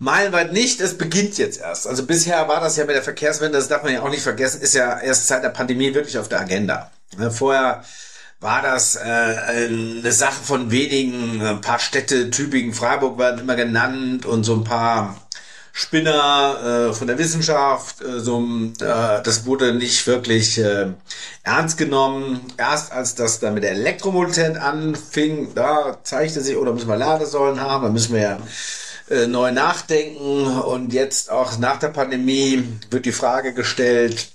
Meilenweit 0.03 0.53
nicht, 0.53 0.81
es 0.81 0.99
beginnt 0.99 1.39
jetzt 1.39 1.61
erst. 1.61 1.87
Also 1.87 2.05
bisher 2.05 2.49
war 2.49 2.61
das 2.61 2.77
ja 2.77 2.85
mit 2.85 2.97
der 2.97 3.05
Verkehrswende, 3.05 3.57
das 3.57 3.69
darf 3.69 3.85
man 3.85 3.93
ja 3.93 4.03
auch 4.03 4.11
nicht 4.11 4.25
vergessen, 4.25 4.61
ist 4.61 4.75
ja 4.75 4.99
erst 4.99 5.29
seit 5.29 5.45
der 5.45 5.51
Pandemie 5.51 5.95
wirklich 5.95 6.19
auf 6.19 6.29
der 6.29 6.41
Agenda. 6.41 6.91
Ne, 7.17 7.31
vorher 7.31 7.85
war 8.41 8.63
das 8.63 8.97
äh, 8.97 9.01
eine 9.01 10.11
Sache 10.11 10.43
von 10.43 10.73
wenigen, 10.73 11.41
ein 11.41 11.61
paar 11.61 11.79
Städte, 11.79 12.31
Tübingen, 12.31 12.75
Freiburg 12.75 13.17
werden 13.17 13.43
immer 13.43 13.55
genannt 13.55 14.27
und 14.27 14.43
so 14.43 14.55
ein 14.55 14.65
paar 14.65 15.23
Spinner 15.73 16.89
äh, 16.91 16.93
von 16.93 17.07
der 17.07 17.19
Wissenschaft. 17.19 18.03
Äh, 18.03 18.19
so, 18.19 18.45
äh, 18.81 19.23
das 19.23 19.47
wurde 19.47 19.73
nicht 19.73 20.09
wirklich 20.09 20.59
äh, 20.59 20.89
ernst 21.45 21.79
genommen. 21.79 22.41
Erst 22.57 22.91
als 22.91 23.15
das 23.15 23.39
dann 23.39 23.55
mit 23.55 23.63
der 23.63 23.71
Elektromobilität 23.71 24.57
anfing, 24.57 25.55
da 25.55 25.99
zeigte 26.03 26.41
sich, 26.41 26.57
oder 26.57 26.73
müssen 26.73 26.89
wir 26.89 26.97
Ladesäulen 26.97 27.61
haben, 27.61 27.85
da 27.85 27.91
müssen 27.91 28.15
wir 28.15 28.21
ja 28.21 28.39
äh, 29.13 29.27
neu 29.27 29.53
nachdenken. 29.53 30.47
Und 30.47 30.93
jetzt 30.93 31.31
auch 31.31 31.59
nach 31.59 31.79
der 31.79 31.89
Pandemie 31.89 32.65
wird 32.91 33.07
die 33.07 33.13
Frage 33.13 33.53
gestellt, 33.55 34.33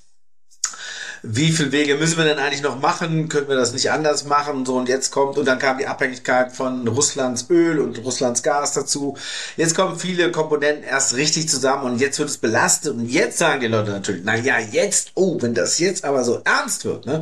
wie 1.24 1.52
viele 1.52 1.72
Wege 1.72 1.96
müssen 1.96 2.18
wir 2.18 2.26
denn 2.26 2.38
eigentlich 2.38 2.62
noch 2.62 2.80
machen? 2.80 3.28
Können 3.28 3.48
wir 3.48 3.56
das 3.56 3.74
nicht 3.74 3.92
anders 3.92 4.26
machen? 4.26 4.66
So 4.66 4.78
und 4.78 4.88
jetzt 4.88 5.12
kommt, 5.12 5.38
und 5.38 5.46
dann 5.46 5.60
kam 5.60 5.78
die 5.78 5.88
Abhängigkeit 5.88 6.54
von 6.54 6.88
Russlands 6.88 7.48
Öl 7.50 7.80
und 7.80 8.04
Russlands 8.04 8.44
Gas 8.44 8.74
dazu. 8.74 9.18
Jetzt 9.56 9.76
kommen 9.76 9.98
viele 9.98 10.32
Komponenten 10.32 10.84
erst 10.84 11.16
richtig 11.16 11.50
zusammen 11.50 11.84
und 11.84 12.02
jetzt 12.02 12.20
wird 12.20 12.30
es 12.30 12.38
belastet 12.38 12.94
und 12.94 13.08
jetzt 13.08 13.38
sagen 13.38 13.62
die 13.62 13.68
Leute 13.68 13.92
natürlich, 13.92 14.22
na 14.24 14.36
ja, 14.36 14.60
jetzt, 14.60 15.12
oh, 15.16 15.38
wenn 15.42 15.54
das 15.54 15.80
jetzt 15.80 16.06
aber 16.06 16.24
so 16.24 16.42
ernst 16.46 16.86
wird, 16.86 17.06
ne, 17.06 17.22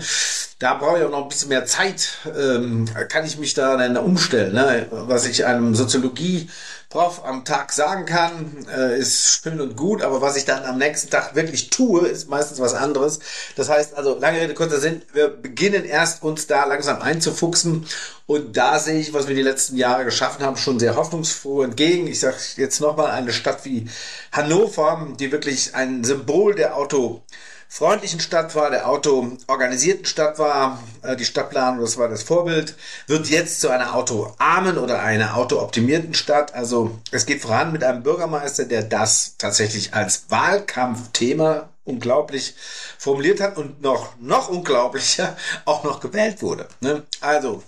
da 0.59 0.75
brauche 0.75 0.99
ich 0.99 1.05
auch 1.05 1.11
noch 1.11 1.23
ein 1.23 1.29
bisschen 1.29 1.49
mehr 1.49 1.65
Zeit, 1.65 2.17
ähm, 2.37 2.87
kann 3.09 3.25
ich 3.25 3.37
mich 3.37 3.53
da 3.53 3.77
dann 3.77 3.97
umstellen, 3.97 4.53
ne, 4.53 4.87
was 4.91 5.25
ich 5.25 5.45
einem 5.45 5.73
Soziologie 5.73 6.49
Prof 6.95 7.25
am 7.25 7.43
Tag 7.43 7.73
sagen 7.73 8.05
kann, 8.05 8.65
äh, 8.73 8.97
ist 8.97 9.41
schön 9.43 9.59
und 9.59 9.75
gut, 9.75 10.01
aber 10.01 10.21
was 10.21 10.37
ich 10.37 10.45
dann 10.45 10.63
am 10.63 10.77
nächsten 10.77 11.09
Tag 11.09 11.35
wirklich 11.35 11.69
tue, 11.69 12.07
ist 12.07 12.29
meistens 12.29 12.61
was 12.61 12.73
anderes. 12.73 13.19
Das 13.57 13.67
heißt 13.67 13.97
also, 13.97 14.17
lange 14.17 14.39
Rede, 14.39 14.53
kurzer 14.53 14.79
Sinn, 14.79 15.01
wir 15.11 15.27
beginnen 15.27 15.83
erst 15.83 16.23
uns 16.23 16.47
da 16.47 16.63
langsam 16.63 17.01
einzufuchsen 17.01 17.85
und 18.27 18.55
da 18.55 18.79
sehe 18.79 18.97
ich, 18.97 19.13
was 19.13 19.27
wir 19.27 19.35
die 19.35 19.41
letzten 19.41 19.75
Jahre 19.75 20.05
geschaffen 20.05 20.45
haben, 20.45 20.55
schon 20.55 20.79
sehr 20.79 20.95
hoffnungsfroh 20.95 21.63
entgegen. 21.63 22.07
Ich 22.07 22.21
sage 22.21 22.37
jetzt 22.55 22.79
nochmal 22.79 23.11
eine 23.11 23.33
Stadt 23.33 23.65
wie 23.65 23.89
Hannover, 24.31 25.05
die 25.19 25.33
wirklich 25.33 25.75
ein 25.75 26.05
Symbol 26.05 26.55
der 26.55 26.77
Auto 26.77 27.23
freundlichen 27.67 28.19
Stadt 28.19 28.55
war, 28.55 28.69
der 28.69 28.87
autoorganisierten 28.89 30.05
Stadt 30.05 30.39
war, 30.39 30.81
äh, 31.01 31.15
die 31.15 31.25
Stadtplanung, 31.25 31.81
das 31.81 31.97
war 31.97 32.07
das 32.07 32.23
Vorbild, 32.23 32.75
wird 33.07 33.27
jetzt 33.27 33.61
zu 33.61 33.69
einer 33.69 33.95
autoarmen 33.95 34.77
oder 34.77 35.01
einer 35.01 35.35
autooptimierten 35.35 36.13
Stadt. 36.13 36.53
Also 36.53 36.99
es 37.11 37.25
geht 37.25 37.41
voran 37.41 37.71
mit 37.71 37.83
einem 37.83 38.03
Bürgermeister, 38.03 38.65
der 38.65 38.83
das 38.83 39.35
tatsächlich 39.37 39.93
als 39.93 40.25
Wahlkampfthema 40.29 41.69
unglaublich 41.83 42.55
formuliert 42.97 43.39
hat 43.39 43.57
und 43.57 43.81
noch, 43.81 44.17
noch 44.19 44.49
unglaublicher 44.49 45.37
auch 45.65 45.83
noch 45.83 45.99
gewählt 45.99 46.41
wurde. 46.41 46.67
Ne? 46.81 47.03
Also 47.21 47.63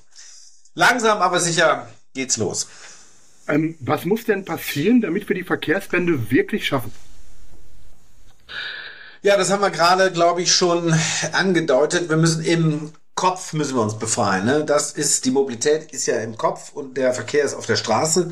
langsam 0.73 1.19
aber 1.19 1.39
sicher 1.39 1.87
geht's 2.13 2.37
los. 2.37 2.67
Ähm, 3.47 3.77
was 3.79 4.05
muss 4.05 4.25
denn 4.25 4.43
passieren, 4.43 5.01
damit 5.01 5.29
wir 5.29 5.35
die 5.35 5.43
Verkehrswende 5.43 6.31
wirklich 6.31 6.67
schaffen? 6.67 6.91
Ja, 9.27 9.35
das 9.35 9.51
haben 9.51 9.61
wir 9.61 9.71
gerade, 9.71 10.09
glaube 10.09 10.41
ich, 10.41 10.55
schon 10.55 10.97
angedeutet. 11.33 12.07
Wir 12.07 12.15
müssen 12.15 12.45
im 12.45 12.93
Kopf 13.13 13.51
müssen 13.51 13.75
wir 13.75 13.81
uns 13.81 13.99
befreien. 13.99 14.45
Ne? 14.45 14.63
Das 14.63 14.93
ist 14.93 15.25
die 15.25 15.31
Mobilität 15.31 15.91
ist 15.91 16.05
ja 16.05 16.17
im 16.21 16.37
Kopf 16.37 16.71
und 16.73 16.95
der 16.95 17.13
Verkehr 17.13 17.43
ist 17.43 17.53
auf 17.53 17.65
der 17.65 17.75
Straße. 17.75 18.31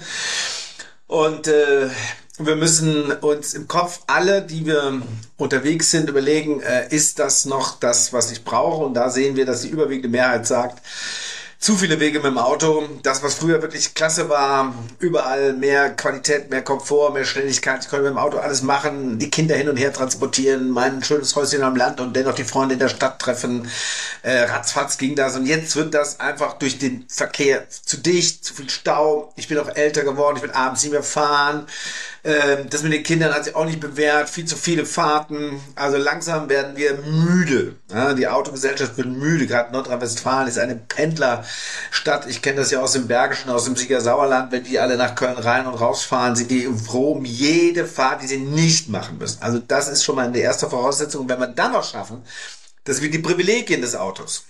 Und 1.07 1.49
äh, 1.49 1.89
wir 2.37 2.55
müssen 2.55 3.11
uns 3.11 3.53
im 3.53 3.67
Kopf 3.67 4.03
alle, 4.07 4.41
die 4.41 4.65
wir 4.65 5.01
unterwegs 5.35 5.91
sind, 5.91 6.07
überlegen, 6.07 6.61
äh, 6.61 6.87
ist 6.87 7.19
das 7.19 7.43
noch 7.43 7.77
das, 7.77 8.13
was 8.13 8.31
ich 8.31 8.45
brauche? 8.45 8.85
Und 8.85 8.93
da 8.93 9.09
sehen 9.09 9.35
wir, 9.35 9.45
dass 9.45 9.63
die 9.63 9.69
überwiegende 9.69 10.07
Mehrheit 10.07 10.47
sagt, 10.47 10.81
zu 11.65 11.75
viele 11.75 11.99
Wege 11.99 12.19
mit 12.19 12.27
dem 12.27 12.37
Auto. 12.37 12.87
Das, 13.01 13.23
was 13.23 13.33
früher 13.33 13.59
wirklich 13.59 13.95
klasse 13.95 14.29
war, 14.29 14.75
überall 14.99 15.53
mehr 15.53 15.89
Qualität, 15.89 16.51
mehr 16.51 16.61
Komfort, 16.61 17.11
mehr 17.13 17.25
Schnelligkeit. 17.25 17.83
Ich 17.83 17.89
konnte 17.89 18.03
mit 18.03 18.11
dem 18.11 18.19
Auto 18.19 18.37
alles 18.37 18.61
machen, 18.61 19.17
die 19.17 19.31
Kinder 19.31 19.55
hin 19.55 19.67
und 19.67 19.77
her 19.77 19.91
transportieren, 19.91 20.69
mein 20.69 21.03
schönes 21.03 21.35
Häuschen 21.35 21.63
am 21.63 21.75
Land 21.75 21.99
und 21.99 22.15
dennoch 22.15 22.35
die 22.35 22.43
Freunde 22.43 22.73
in 22.73 22.79
der 22.79 22.89
Stadt 22.89 23.17
treffen. 23.17 23.67
Äh, 24.21 24.43
ratzfatz 24.43 24.99
ging 24.99 25.15
das. 25.15 25.35
Und 25.35 25.47
jetzt 25.47 25.75
wird 25.75 25.95
das 25.95 26.19
einfach 26.19 26.53
durch 26.59 26.77
den 26.77 27.03
Verkehr 27.09 27.67
zu 27.67 27.97
dicht, 27.97 28.45
zu 28.45 28.53
viel 28.53 28.69
Stau. 28.69 29.33
Ich 29.35 29.47
bin 29.47 29.57
auch 29.57 29.75
älter 29.75 30.03
geworden, 30.03 30.37
ich 30.37 30.43
will 30.43 30.51
abends 30.51 30.83
nicht 30.83 30.91
mehr 30.91 31.01
fahren. 31.01 31.65
Ähm, 32.25 32.67
das 32.71 32.81
mit 32.81 32.91
den 32.91 33.03
Kindern 33.03 33.33
hat 33.35 33.45
sich 33.45 33.55
auch 33.55 33.65
nicht 33.65 33.79
bewährt. 33.79 34.29
Viel 34.29 34.45
zu 34.45 34.55
viele 34.55 34.87
Fahrten. 34.87 35.61
Also 35.75 35.97
langsam 35.97 36.49
werden 36.49 36.75
wir 36.75 36.95
müde. 36.95 37.75
Ja, 37.91 38.13
die 38.15 38.27
Autogesellschaft 38.27 38.97
wird 38.97 39.07
müde. 39.07 39.45
Gerade 39.45 39.71
Nordrhein-Westfalen 39.71 40.47
ist 40.47 40.57
eine 40.57 40.75
Pendlerstadt. 40.75 42.25
Ich 42.27 42.41
kenne 42.41 42.57
das 42.57 42.71
ja 42.71 42.81
aus 42.81 42.93
dem 42.93 43.07
Bergischen, 43.07 43.51
aus 43.51 43.65
dem 43.65 43.75
Siegersauerland. 43.75 44.51
Wenn 44.51 44.63
die 44.63 44.79
alle 44.79 44.97
nach 44.97 45.13
Köln 45.13 45.37
rein 45.37 45.67
und 45.67 45.75
rausfahren, 45.75 46.35
sind 46.35 46.49
die 46.49 46.67
froh 46.67 47.11
um 47.11 47.25
jede 47.25 47.85
Fahrt, 47.85 48.23
die 48.23 48.27
sie 48.27 48.39
nicht 48.39 48.89
machen 48.89 49.19
müssen. 49.19 49.43
Also 49.43 49.59
das 49.59 49.87
ist 49.87 50.03
schon 50.03 50.15
mal 50.15 50.25
eine 50.25 50.39
erste 50.39 50.67
Voraussetzung. 50.67 51.29
wenn 51.29 51.39
wir 51.39 51.47
dann 51.47 51.73
noch 51.73 51.83
schaffen, 51.83 52.23
dass 52.85 53.03
wir 53.03 53.11
die 53.11 53.19
Privilegien 53.19 53.81
des 53.81 53.95
Autos 53.95 54.45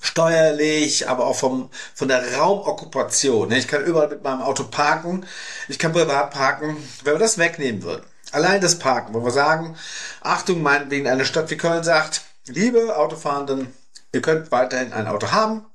steuerlich, 0.00 1.08
aber 1.08 1.26
auch 1.26 1.36
vom, 1.36 1.70
von 1.94 2.08
der 2.08 2.36
Raumokkupation. 2.36 3.50
Ich 3.52 3.68
kann 3.68 3.84
überall 3.84 4.08
mit 4.08 4.22
meinem 4.22 4.42
Auto 4.42 4.64
parken, 4.64 5.26
ich 5.68 5.78
kann 5.78 5.92
privat 5.92 6.30
parken. 6.30 6.76
Wenn 7.04 7.14
wir 7.14 7.18
das 7.18 7.38
wegnehmen 7.38 7.82
würden, 7.82 8.04
allein 8.32 8.60
das 8.60 8.78
Parken, 8.78 9.14
wo 9.14 9.24
wir 9.24 9.30
sagen, 9.30 9.76
Achtung, 10.20 10.62
meinetwegen 10.62 11.06
eine 11.06 11.24
Stadt 11.24 11.50
wie 11.50 11.56
Köln 11.56 11.84
sagt, 11.84 12.22
liebe 12.46 12.96
Autofahrenden, 12.96 13.72
ihr 14.12 14.22
könnt 14.22 14.50
weiterhin 14.52 14.92
ein 14.92 15.06
Auto 15.06 15.32
haben, 15.32 15.66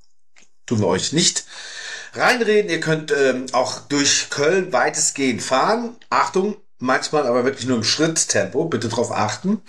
tun 0.66 0.80
wir 0.80 0.88
euch 0.88 1.13
nicht 1.13 1.46
reinreden, 2.13 2.70
ihr 2.70 2.80
könnt 2.80 3.12
ähm, 3.12 3.46
auch 3.54 3.80
durch 3.82 4.30
Köln 4.30 4.74
weitestgehend 4.74 5.42
fahren. 5.42 5.96
Achtung, 6.10 6.58
manchmal 6.78 7.25
aber 7.25 7.46
wirklich 7.46 7.68
nur 7.68 7.78
im 7.78 7.84
Schritttempo, 7.84 8.66
bitte 8.66 8.90
darauf 8.90 9.12
achten. 9.12 9.62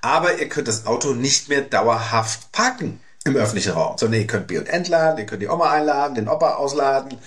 Aber 0.00 0.38
ihr 0.38 0.48
könnt 0.48 0.68
das 0.68 0.86
Auto 0.86 1.14
nicht 1.14 1.48
mehr 1.48 1.62
dauerhaft 1.62 2.50
parken 2.50 3.00
im 3.24 3.36
öffentlichen 3.36 3.72
Raum. 3.72 3.96
So, 3.98 4.06
nee, 4.06 4.20
ihr 4.20 4.26
könnt 4.26 4.46
B 4.46 4.58
und 4.58 4.68
entladen, 4.68 5.18
ihr 5.18 5.26
könnt 5.26 5.42
die 5.42 5.48
Oma 5.48 5.70
einladen, 5.70 6.14
den 6.14 6.28
Opa 6.28 6.54
ausladen, 6.54 7.18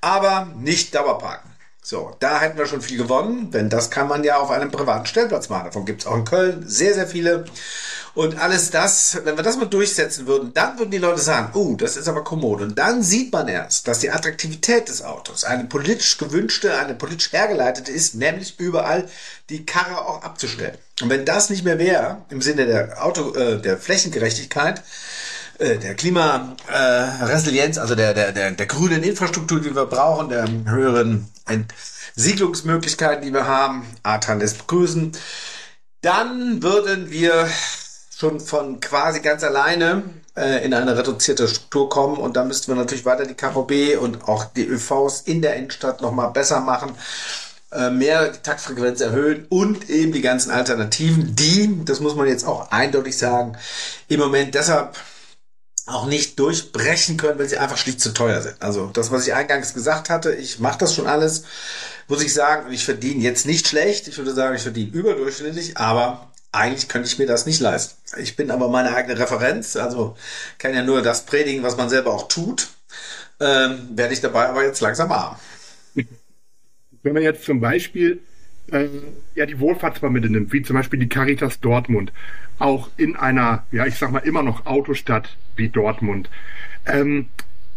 aber 0.00 0.48
nicht 0.56 0.94
Dauerparken. 0.94 1.50
So, 1.82 2.14
da 2.20 2.40
hätten 2.40 2.58
wir 2.58 2.66
schon 2.66 2.82
viel 2.82 2.98
gewonnen, 2.98 3.50
denn 3.50 3.70
das 3.70 3.90
kann 3.90 4.06
man 4.06 4.22
ja 4.22 4.36
auf 4.36 4.50
einem 4.50 4.70
privaten 4.70 5.06
Stellplatz 5.06 5.48
machen. 5.48 5.64
Davon 5.64 5.86
gibt 5.86 6.02
es 6.02 6.06
auch 6.06 6.14
in 6.14 6.24
Köln 6.24 6.62
sehr, 6.66 6.94
sehr 6.94 7.06
viele. 7.06 7.46
Und 8.14 8.38
alles 8.38 8.70
das, 8.70 9.18
wenn 9.24 9.36
wir 9.36 9.42
das 9.42 9.56
mal 9.56 9.66
durchsetzen 9.66 10.26
würden, 10.26 10.52
dann 10.52 10.78
würden 10.78 10.90
die 10.90 10.98
Leute 10.98 11.20
sagen, 11.20 11.50
oh, 11.54 11.58
uh, 11.58 11.76
das 11.76 11.96
ist 11.96 12.06
aber 12.06 12.22
kommod. 12.22 12.60
Und 12.60 12.78
dann 12.78 13.02
sieht 13.02 13.32
man 13.32 13.48
erst, 13.48 13.88
dass 13.88 14.00
die 14.00 14.10
Attraktivität 14.10 14.88
des 14.88 15.02
Autos 15.02 15.44
eine 15.44 15.64
politisch 15.64 16.18
gewünschte, 16.18 16.76
eine 16.76 16.94
politisch 16.94 17.32
hergeleitete 17.32 17.90
ist, 17.90 18.14
nämlich 18.14 18.58
überall 18.60 19.08
die 19.48 19.64
Karre 19.64 20.06
auch 20.06 20.22
abzustellen. 20.22 20.76
Und 21.00 21.08
wenn 21.08 21.24
das 21.24 21.50
nicht 21.50 21.64
mehr 21.64 21.78
wäre, 21.78 22.18
im 22.28 22.42
Sinne 22.42 22.66
der 22.66 23.04
Auto, 23.04 23.32
äh, 23.34 23.60
der 23.60 23.78
Flächengerechtigkeit, 23.78 24.82
äh, 25.60 25.78
der 25.78 25.94
Klimaresilienz, 25.94 27.76
äh, 27.76 27.80
also 27.80 27.94
der, 27.94 28.14
der, 28.14 28.32
der, 28.32 28.50
der 28.52 28.66
grünen 28.66 29.02
Infrastruktur, 29.02 29.60
die 29.60 29.74
wir 29.74 29.86
brauchen, 29.86 30.30
der 30.30 30.48
höheren 30.64 31.28
Siedlungsmöglichkeiten, 32.16 33.24
die 33.24 33.32
wir 33.32 33.46
haben, 33.46 33.86
Artan 34.02 34.40
lässt 34.40 34.58
begrüßen, 34.58 35.12
dann 36.00 36.62
würden 36.62 37.10
wir 37.10 37.46
schon 38.16 38.40
von 38.40 38.80
quasi 38.80 39.20
ganz 39.20 39.44
alleine 39.44 40.02
äh, 40.34 40.64
in 40.64 40.72
eine 40.72 40.96
reduzierte 40.96 41.46
Struktur 41.46 41.90
kommen 41.90 42.16
und 42.16 42.36
dann 42.36 42.48
müssten 42.48 42.72
wir 42.72 42.76
natürlich 42.76 43.04
weiter 43.04 43.26
die 43.26 43.34
KVB 43.34 44.00
und 44.00 44.28
auch 44.28 44.44
die 44.44 44.66
ÖVs 44.66 45.20
in 45.22 45.42
der 45.42 45.56
Innenstadt 45.56 46.00
nochmal 46.00 46.30
besser 46.30 46.60
machen 46.60 46.92
äh, 47.72 47.90
mehr 47.90 48.30
die 48.30 48.38
Taktfrequenz 48.38 49.00
erhöhen 49.00 49.46
und 49.48 49.90
eben 49.90 50.12
die 50.12 50.22
ganzen 50.22 50.50
Alternativen, 50.50 51.36
die, 51.36 51.84
das 51.84 52.00
muss 52.00 52.16
man 52.16 52.26
jetzt 52.26 52.46
auch 52.46 52.70
eindeutig 52.70 53.16
sagen, 53.16 53.56
im 54.08 54.20
Moment 54.20 54.54
deshalb 54.54 54.96
auch 55.90 56.06
nicht 56.06 56.38
durchbrechen 56.38 57.16
können, 57.16 57.38
weil 57.38 57.48
sie 57.48 57.58
einfach 57.58 57.76
schlicht 57.76 58.00
zu 58.00 58.12
teuer 58.12 58.40
sind. 58.40 58.56
Also 58.60 58.90
das, 58.92 59.10
was 59.10 59.26
ich 59.26 59.34
eingangs 59.34 59.74
gesagt 59.74 60.10
hatte, 60.10 60.34
ich 60.34 60.58
mache 60.58 60.78
das 60.78 60.94
schon 60.94 61.06
alles, 61.06 61.44
muss 62.08 62.22
ich 62.22 62.34
sagen, 62.34 62.72
ich 62.72 62.84
verdiene 62.84 63.22
jetzt 63.22 63.46
nicht 63.46 63.68
schlecht. 63.68 64.08
Ich 64.08 64.18
würde 64.18 64.32
sagen, 64.32 64.56
ich 64.56 64.62
verdiene 64.62 64.90
überdurchschnittlich, 64.90 65.76
aber 65.76 66.30
eigentlich 66.52 66.88
könnte 66.88 67.08
ich 67.08 67.18
mir 67.18 67.26
das 67.26 67.46
nicht 67.46 67.60
leisten. 67.60 67.96
Ich 68.18 68.36
bin 68.36 68.50
aber 68.50 68.68
meine 68.68 68.94
eigene 68.94 69.18
Referenz, 69.18 69.76
also 69.76 70.16
kann 70.58 70.74
ja 70.74 70.82
nur 70.82 71.02
das 71.02 71.24
predigen, 71.24 71.62
was 71.62 71.76
man 71.76 71.88
selber 71.88 72.12
auch 72.12 72.28
tut. 72.28 72.68
Ähm, 73.38 73.88
werde 73.94 74.12
ich 74.12 74.20
dabei 74.20 74.48
aber 74.48 74.64
jetzt 74.64 74.80
langsam 74.80 75.12
arm. 75.12 75.36
Wenn 77.02 77.14
man 77.14 77.22
jetzt 77.22 77.44
zum 77.44 77.60
Beispiel 77.60 78.20
äh, 78.72 78.88
ja 79.34 79.46
die 79.46 79.58
Wohlfahrtsmomente 79.58 80.30
nimmt, 80.30 80.52
wie 80.52 80.62
zum 80.62 80.76
Beispiel 80.76 80.98
die 80.98 81.08
Caritas 81.08 81.60
Dortmund, 81.60 82.12
auch 82.58 82.90
in 82.96 83.16
einer, 83.16 83.64
ja 83.72 83.86
ich 83.86 83.96
sag 83.96 84.12
mal 84.12 84.18
immer 84.20 84.42
noch 84.42 84.66
Autostadt 84.66 85.36
wie 85.56 85.68
Dortmund. 85.68 86.28
Ähm, 86.86 87.28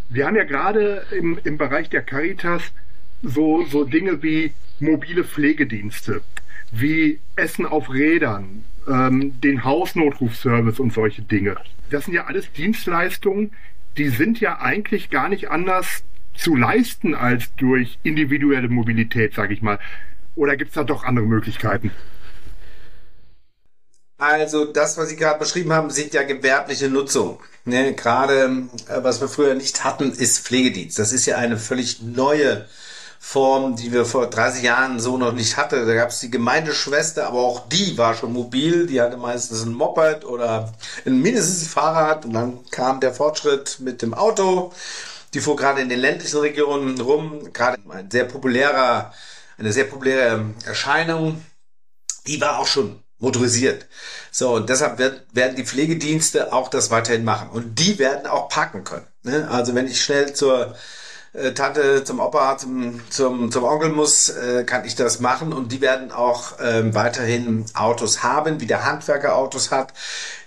wir 0.10 0.28
haben 0.28 0.36
ja 0.36 0.44
gerade 0.44 1.06
im, 1.18 1.40
im 1.44 1.58
Bereich 1.58 1.90
der 1.90 2.02
Caritas 2.02 2.62
so, 3.22 3.66
so 3.66 3.84
Dinge 3.84 4.22
wie 4.22 4.54
mobile 4.80 5.24
Pflegedienste, 5.24 6.22
wie 6.72 7.20
Essen 7.36 7.66
auf 7.66 7.92
Rädern, 7.92 8.66
ähm, 8.88 9.40
den 9.42 9.64
Hausnotrufservice 9.64 10.80
und 10.80 10.94
solche 10.94 11.22
Dinge. 11.22 11.58
Das 11.90 12.06
sind 12.06 12.14
ja 12.14 12.26
alles 12.26 12.52
Dienstleistungen, 12.52 13.52
die 13.98 14.10
sind 14.10 14.40
ja 14.40 14.60
eigentlich 14.60 15.10
gar 15.10 15.30
nicht 15.30 15.50
anders 15.50 16.04
zu 16.36 16.56
leisten 16.56 17.14
als 17.14 17.54
durch 17.56 18.00
individuelle 18.04 18.68
Mobilität, 18.68 19.34
sage 19.34 19.54
ich 19.54 19.62
mal. 19.62 19.80
Oder 20.36 20.58
gibt 20.58 20.70
es 20.70 20.76
da 20.76 20.84
doch 20.84 21.04
andere 21.04 21.26
Möglichkeiten? 21.26 21.92
Also 24.18 24.66
das, 24.66 24.98
was 24.98 25.10
Sie 25.10 25.16
gerade 25.16 25.40
beschrieben 25.40 25.74
haben, 25.74 25.90
sind 25.90 26.14
ja 26.14 26.24
gewerbliche 26.24 26.88
Nutzung. 26.88 27.40
Ne, 27.66 27.94
gerade 27.94 28.68
äh, 28.88 29.04
was 29.04 29.22
wir 29.22 29.28
früher 29.28 29.54
nicht 29.54 29.84
hatten, 29.84 30.12
ist 30.12 30.46
Pflegedienst. 30.46 30.98
Das 30.98 31.12
ist 31.12 31.26
ja 31.26 31.38
eine 31.38 31.58
völlig 31.58 32.02
neue 32.02 32.66
Form, 33.20 33.76
die 33.78 33.94
wir 33.94 34.06
vor 34.06 34.30
30 34.30 34.64
Jahren 34.64 35.00
so 35.00 35.18
noch 35.18 35.32
nicht 35.34 35.58
hatten. 35.58 35.88
Da 35.88 35.94
gab 35.94 36.10
es 36.10 36.20
die 36.20 36.30
Gemeindeschwester, 36.30 37.28
aber 37.28 37.40
auch 37.40 37.68
die 37.70 37.98
war 37.98 38.16
schon 38.16 38.34
mobil. 38.34 38.86
Die 38.86 39.02
hatte 39.02 39.18
meistens 39.18 39.64
ein 39.64 39.74
Moped 39.74 40.26
oder 40.26 40.74
ein 41.06 41.22
mindestens 41.22 41.64
ein 41.64 41.70
Fahrrad. 41.70 42.26
Und 42.26 42.34
dann 42.34 42.60
kam 42.70 43.00
der 43.00 43.14
Fortschritt 43.14 43.80
mit 43.80 44.02
dem 44.02 44.14
Auto. 44.14 44.74
Die 45.34 45.40
fuhr 45.40 45.56
gerade 45.56 45.82
in 45.82 45.90
den 45.90 46.00
ländlichen 46.00 46.40
Regionen 46.40 47.00
rum. 47.00 47.52
Gerade 47.54 47.80
ein 47.90 48.12
sehr 48.12 48.26
populärer, 48.26 49.14
eine 49.64 49.74
sehr 49.74 49.86
populäre 49.86 50.46
Erscheinung. 50.66 51.44
Die 52.28 52.40
war 52.42 52.60
auch 52.60 52.68
schon 52.68 53.02
motorisiert. 53.20 53.88
So, 54.32 54.56
und 54.56 54.70
deshalb 54.70 55.00
wird, 55.00 55.26
werden 55.32 55.56
die 55.56 55.66
Pflegedienste 55.66 56.52
auch 56.52 56.68
das 56.68 56.92
weiterhin 56.92 57.24
machen. 57.24 57.50
Und 57.50 57.80
die 57.80 57.98
werden 57.98 58.28
auch 58.28 58.50
parken 58.50 58.84
können. 58.84 59.08
Ne? 59.24 59.48
Also 59.50 59.74
wenn 59.74 59.88
ich 59.88 60.04
schnell 60.04 60.34
zur 60.34 60.76
äh, 61.32 61.54
Tante, 61.54 62.04
zum 62.04 62.20
Opa, 62.20 62.58
zum, 62.58 63.00
zum, 63.10 63.52
zum 63.52 63.64
Onkel 63.64 63.90
muss, 63.90 64.30
äh, 64.30 64.66
kann 64.66 64.86
ich 64.86 64.96
das 64.96 65.20
machen. 65.22 65.54
Und 65.54 65.72
die 65.72 65.80
werden 65.82 66.12
auch 66.12 66.58
ähm, 66.62 66.94
weiterhin 66.94 67.66
Autos 67.74 68.22
haben, 68.24 68.60
wie 68.60 68.68
der 68.68 68.86
Handwerker 68.86 69.38
Autos 69.38 69.72
hat. 69.72 69.94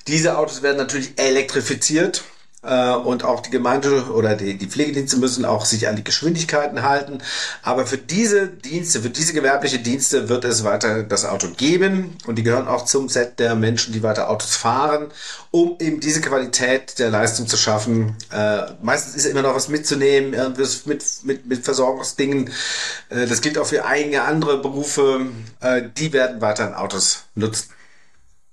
Diese 0.07 0.37
Autos 0.37 0.63
werden 0.63 0.77
natürlich 0.77 1.19
elektrifiziert. 1.19 2.25
Äh, 2.63 2.95
und 2.95 3.25
auch 3.25 3.41
die 3.41 3.51
Gemeinde 3.51 4.11
oder 4.11 4.35
die, 4.35 4.57
die 4.57 4.67
Pflegedienste 4.67 5.19
müssen 5.19 5.45
auch 5.45 5.65
sich 5.65 5.89
an 5.89 5.97
die 5.97 6.05
Geschwindigkeiten 6.05 6.83
halten. 6.83 7.19
Aber 7.63 7.87
für 7.87 7.99
diese 7.99 8.49
Dienste, 8.49 9.01
für 9.01 9.11
diese 9.11 9.33
gewerbliche 9.35 9.79
Dienste 9.79 10.29
wird 10.29 10.45
es 10.45 10.65
weiter 10.65 11.03
das 11.03 11.25
Auto 11.25 11.49
geben 11.57 12.17
und 12.27 12.37
die 12.37 12.43
gehören 12.43 12.67
auch 12.67 12.85
zum 12.85 13.09
Set 13.09 13.39
der 13.39 13.55
Menschen, 13.55 13.93
die 13.93 14.03
weiter 14.03 14.31
Autos 14.31 14.57
fahren, 14.57 15.09
um 15.51 15.77
eben 15.79 16.01
diese 16.01 16.21
Qualität 16.21 16.99
der 16.99 17.11
Leistung 17.11 17.47
zu 17.47 17.57
schaffen. 17.57 18.17
Äh, 18.33 18.63
meistens 18.83 19.15
ist 19.15 19.27
immer 19.27 19.43
noch 19.43 19.55
was 19.55 19.69
mitzunehmen, 19.69 20.35
mit, 20.87 20.87
mit, 21.25 21.47
mit 21.47 21.65
Versorgungsdingen. 21.65 22.51
Äh, 23.11 23.27
das 23.27 23.43
gilt 23.43 23.59
auch 23.59 23.67
für 23.67 23.85
einige 23.85 24.23
andere 24.23 24.61
Berufe. 24.61 25.27
Äh, 25.61 25.83
die 25.97 26.13
werden 26.13 26.41
weiter 26.41 26.67
in 26.67 26.75
Autos 26.75 27.25
nutzen. 27.35 27.75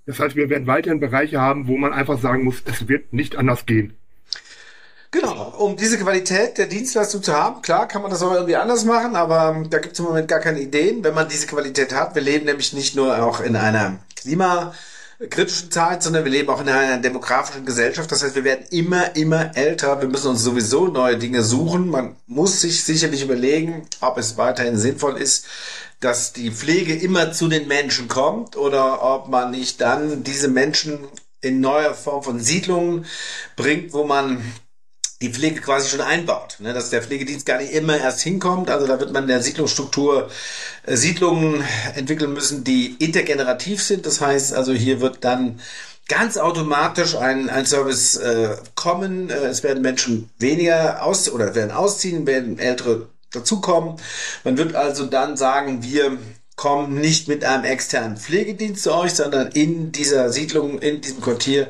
Das 0.06 0.20
heißt, 0.20 0.36
wir 0.36 0.50
werden 0.50 0.68
weiterhin 0.68 1.00
Bereiche 1.00 1.40
haben, 1.40 1.68
wo 1.68 1.78
man 1.78 1.94
einfach 1.94 2.20
sagen 2.20 2.44
muss, 2.44 2.62
es 2.66 2.88
wird 2.88 3.14
nicht 3.14 3.36
anders 3.36 3.66
gehen. 3.66 3.98
Genau, 5.14 5.54
um 5.60 5.78
diese 5.78 6.00
Qualität 6.00 6.58
der 6.58 6.66
Dienstleistung 6.66 7.22
zu 7.22 7.34
haben, 7.34 7.62
klar 7.62 7.88
kann 7.88 8.02
man 8.02 8.10
das 8.10 8.24
auch 8.24 8.34
irgendwie 8.34 8.56
anders 8.56 8.84
machen, 8.84 9.16
aber 9.16 9.54
ähm, 9.56 9.70
da 9.70 9.78
gibt 9.78 9.94
es 9.94 10.00
im 10.00 10.06
Moment 10.06 10.28
gar 10.28 10.40
keine 10.40 10.60
Ideen, 10.60 11.04
wenn 11.04 11.14
man 11.14 11.30
diese 11.30 11.46
Qualität 11.46 11.94
hat. 11.94 12.16
Wir 12.16 12.24
leben 12.24 12.46
nämlich 12.46 12.74
nicht 12.74 12.96
nur 12.96 13.24
auch 13.24 13.40
in 13.40 13.56
einer 13.56 14.00
klimakritischen 14.16 15.70
Zeit, 15.70 16.02
sondern 16.02 16.24
wir 16.24 16.32
leben 16.32 16.50
auch 16.50 16.62
in 16.62 16.68
einer 16.68 16.98
demografischen 16.98 17.64
Gesellschaft. 17.64 18.12
Das 18.12 18.24
heißt, 18.24 18.34
wir 18.34 18.44
werden 18.44 18.66
immer, 18.72 19.16
immer 19.16 19.56
älter. 19.56 20.02
Wir 20.02 20.08
müssen 20.08 20.32
uns 20.32 20.44
sowieso 20.44 20.88
neue 20.88 21.20
Dinge 21.20 21.44
suchen. 21.44 21.90
Man 21.90 22.16
muss 22.26 22.62
sich 22.62 22.84
sicherlich 22.84 23.24
überlegen, 23.24 23.86
ob 24.02 24.18
es 24.18 24.36
weiterhin 24.38 24.78
sinnvoll 24.78 25.18
ist, 25.18 25.46
dass 26.04 26.34
die 26.34 26.52
Pflege 26.52 26.96
immer 26.96 27.32
zu 27.32 27.48
den 27.48 27.68
Menschen 27.68 28.08
kommt 28.08 28.58
oder 28.58 29.02
ob 29.04 29.30
man 29.30 29.52
nicht 29.52 29.80
dann 29.82 30.24
diese 30.24 30.48
Menschen 30.48 31.00
in 31.42 31.60
neuer 31.60 31.94
Form 31.94 32.24
von 32.24 32.40
Siedlungen 32.40 33.06
bringt, 33.56 33.94
wo 33.94 34.04
man 34.04 34.44
die 35.22 35.30
Pflege 35.30 35.62
quasi 35.62 35.90
schon 35.90 36.02
einbaut, 36.02 36.58
ne, 36.60 36.74
dass 36.74 36.90
der 36.90 37.02
Pflegedienst 37.02 37.46
gar 37.46 37.58
nicht 37.58 37.72
immer 37.72 37.98
erst 37.98 38.22
hinkommt. 38.22 38.70
Also 38.70 38.88
da 38.88 39.00
wird 39.00 39.14
man 39.14 39.24
in 39.24 39.30
der 39.30 39.42
Siedlungsstruktur 39.42 40.30
äh, 40.86 40.98
Siedlungen 40.98 41.64
entwickeln 41.96 42.34
müssen, 42.34 42.66
die 42.66 42.96
intergenerativ 43.00 43.82
sind. 43.82 44.06
Das 44.06 44.20
heißt, 44.20 44.54
also 44.54 44.74
hier 44.74 45.00
wird 45.00 45.24
dann 45.24 45.62
ganz 46.10 46.38
automatisch 46.38 47.16
ein, 47.16 47.50
ein 47.50 47.66
Service 47.66 48.18
äh, 48.18 48.58
kommen. 48.76 49.30
Äh, 49.30 49.46
es 49.46 49.64
werden 49.64 49.82
Menschen 49.82 50.30
weniger 50.40 51.04
aus 51.04 51.30
oder 51.30 51.56
werden 51.56 51.72
ausziehen, 51.72 52.28
werden 52.28 52.60
ältere 52.60 53.08
dazukommen. 53.34 53.98
Man 54.44 54.58
wird 54.58 54.76
also 54.76 55.06
dann 55.06 55.36
sagen, 55.38 55.84
wir 55.84 56.18
kommen 56.56 56.96
nicht 56.96 57.28
mit 57.28 57.44
einem 57.44 57.66
externen 57.66 58.18
Pflegedienst 58.18 58.84
zu 58.84 58.94
euch, 58.94 59.14
sondern 59.14 59.52
in 59.52 59.92
dieser 59.92 60.32
Siedlung, 60.32 60.80
in 60.80 61.02
diesem 61.02 61.22
Quartier 61.22 61.70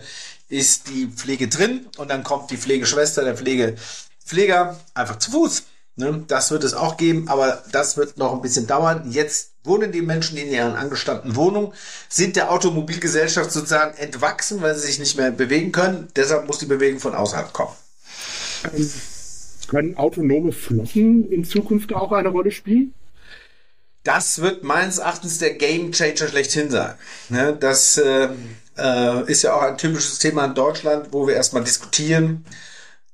ist 0.50 0.88
die 0.90 1.08
Pflege 1.08 1.48
drin 1.48 1.88
und 1.98 2.10
dann 2.10 2.24
kommt 2.24 2.52
die 2.52 2.58
Pflegeschwester, 2.58 3.24
der 3.24 3.38
Pflegepfleger 3.38 4.80
einfach 4.94 5.18
zu 5.20 5.32
Fuß. 5.32 5.64
Ne? 5.96 6.24
Das 6.28 6.52
wird 6.52 6.64
es 6.64 6.74
auch 6.74 6.98
geben, 6.98 7.28
aber 7.28 7.64
das 7.72 7.98
wird 7.98 8.18
noch 8.18 8.34
ein 8.34 8.42
bisschen 8.42 8.68
dauern. 8.68 9.10
Jetzt 9.10 9.52
wohnen 9.64 9.92
die 9.92 10.02
Menschen 10.02 10.38
in 10.38 10.52
ihren 10.52 10.76
angestammten 10.76 11.36
Wohnungen, 11.36 11.74
sind 12.10 12.36
der 12.36 12.52
Automobilgesellschaft 12.52 13.52
sozusagen 13.52 13.98
entwachsen, 13.98 14.62
weil 14.62 14.76
sie 14.76 14.88
sich 14.88 15.00
nicht 15.00 15.18
mehr 15.18 15.32
bewegen 15.32 15.72
können. 15.72 16.10
Deshalb 16.16 16.48
muss 16.48 16.60
die 16.60 16.66
Bewegung 16.66 17.00
von 17.00 17.16
außerhalb 17.16 17.54
kommen. 17.54 17.74
Können 19.68 19.98
autonome 19.98 20.52
Flotten 20.52 21.32
in 21.32 21.46
Zukunft 21.46 21.94
auch 21.94 22.12
eine 22.12 22.30
Rolle 22.30 22.52
spielen? 22.52 22.94
Das 24.04 24.42
wird 24.42 24.64
meines 24.64 24.98
Erachtens 24.98 25.40
der 25.40 25.54
Game 25.54 25.92
Changer 25.94 26.28
schlechthin 26.28 26.70
sein. 26.70 26.96
Ne? 27.30 27.56
Das 27.58 27.98
äh, 27.98 28.28
äh, 28.78 29.32
ist 29.32 29.44
ja 29.44 29.54
auch 29.54 29.62
ein 29.62 29.78
typisches 29.78 30.20
Thema 30.20 30.46
in 30.46 30.56
Deutschland, 30.56 31.08
wo 31.12 31.26
wir 31.26 31.36
erstmal 31.36 31.64
diskutieren, 31.64 32.46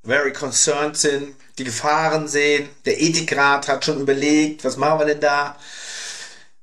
very 0.02 0.32
concerned 0.32 0.96
sind, 0.96 1.34
die 1.58 1.64
Gefahren 1.64 2.26
sehen. 2.26 2.68
Der 2.86 3.00
Ethikrat 3.00 3.68
hat 3.68 3.84
schon 3.84 4.00
überlegt, 4.00 4.64
was 4.64 4.76
machen 4.76 5.00
wir 5.00 5.06
denn 5.06 5.20
da? 5.20 5.56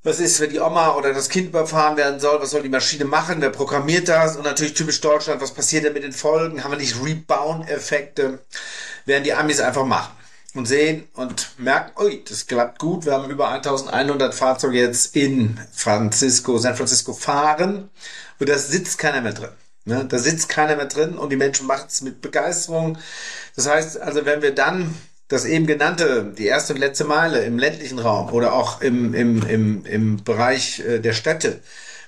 Was 0.07 0.21
ist, 0.21 0.39
wenn 0.39 0.51
die 0.51 0.61
Oma 0.61 0.95
oder 0.95 1.13
das 1.13 1.27
Kind 1.27 1.49
überfahren 1.49 1.97
werden 1.97 2.21
soll? 2.21 2.39
Was 2.39 2.51
soll 2.51 2.63
die 2.63 2.69
Maschine 2.69 3.03
machen? 3.03 3.41
Wer 3.41 3.49
programmiert 3.49 4.07
das? 4.07 4.37
Und 4.37 4.45
natürlich 4.45 4.73
typisch 4.73 5.01
Deutschland, 5.01 5.41
was 5.41 5.53
passiert 5.53 5.83
denn 5.83 5.91
mit 5.91 6.03
den 6.03 6.13
Folgen? 6.13 6.63
Haben 6.63 6.71
wir 6.71 6.77
nicht 6.77 6.95
Rebound-Effekte? 7.03 8.39
Werden 9.03 9.25
die 9.25 9.33
Amis 9.33 9.59
einfach 9.59 9.83
machen 9.83 10.13
und 10.53 10.65
sehen 10.65 11.09
und 11.15 11.49
merken, 11.57 11.91
ui, 12.01 12.23
das 12.23 12.47
klappt 12.47 12.79
gut. 12.79 13.05
Wir 13.05 13.15
haben 13.15 13.29
über 13.29 13.49
1100 13.49 14.33
Fahrzeuge 14.33 14.79
jetzt 14.79 15.13
in 15.13 15.59
Francisco, 15.73 16.57
San 16.57 16.77
Francisco 16.77 17.11
fahren 17.11 17.89
und 18.39 18.47
da 18.47 18.57
sitzt 18.57 18.99
keiner 18.99 19.19
mehr 19.19 19.33
drin. 19.33 19.51
Ne? 19.83 20.05
Da 20.05 20.19
sitzt 20.19 20.47
keiner 20.47 20.77
mehr 20.77 20.85
drin 20.85 21.17
und 21.17 21.31
die 21.31 21.35
Menschen 21.35 21.67
machen 21.67 21.87
es 21.89 21.99
mit 21.99 22.21
Begeisterung. 22.21 22.97
Das 23.57 23.67
heißt, 23.67 23.99
also 23.99 24.25
wenn 24.25 24.41
wir 24.41 24.55
dann 24.55 24.95
das 25.27 25.45
eben 25.45 25.67
genannte, 25.67 26.33
die 26.37 26.45
erste 26.45 26.73
und 26.73 26.79
letzte 26.79 27.03
Meile 27.03 27.43
im 27.43 27.59
ländlichen 27.59 27.99
Raum 27.99 28.31
oder 28.31 28.53
auch 28.53 28.81
im, 28.81 29.13
im, 29.13 29.45
im, 29.47 29.85
im 29.85 30.23
Bereich 30.23 30.79
äh, 30.79 30.99
der 30.99 31.13
Städte, 31.13 31.59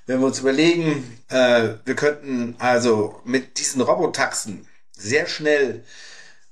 wenn 0.06 0.20
wir 0.20 0.28
uns 0.28 0.40
überlegen, 0.40 1.22
äh, 1.30 1.70
wir 1.86 1.96
könnten 1.96 2.56
also 2.60 3.22
mit 3.26 3.60
diesen 3.60 3.82
Robotaxen 3.82 4.68
sehr 4.98 5.28
schnell, 5.28 5.84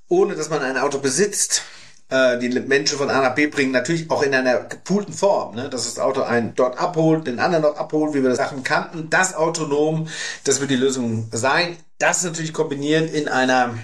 ohne 0.08 0.34
dass 0.36 0.50
man 0.50 0.62
ein 0.62 0.76
Auto 0.76 0.98
besitzt, 0.98 1.62
äh, 2.10 2.38
die 2.38 2.48
Menschen 2.48 2.98
von 2.98 3.10
A 3.10 3.20
nach 3.20 3.34
B 3.34 3.46
bringen, 3.46 3.72
natürlich 3.72 4.10
auch 4.10 4.22
in 4.22 4.34
einer 4.34 4.60
gepoolten 4.60 5.12
Form, 5.12 5.56
ne? 5.56 5.68
dass 5.68 5.84
das 5.84 5.98
Auto 5.98 6.22
einen 6.22 6.54
dort 6.54 6.78
abholt, 6.78 7.26
den 7.26 7.40
anderen 7.40 7.62
dort 7.62 7.78
abholt, 7.78 8.14
wie 8.14 8.22
wir 8.22 8.30
das 8.30 8.38
Sachen 8.38 8.62
kannten, 8.62 9.10
das 9.10 9.34
autonom, 9.34 10.08
das 10.44 10.60
wird 10.60 10.70
die 10.70 10.76
Lösung 10.76 11.28
sein. 11.32 11.76
Das 11.98 12.22
natürlich 12.22 12.52
kombiniert 12.52 13.12
in 13.12 13.26
einer 13.26 13.76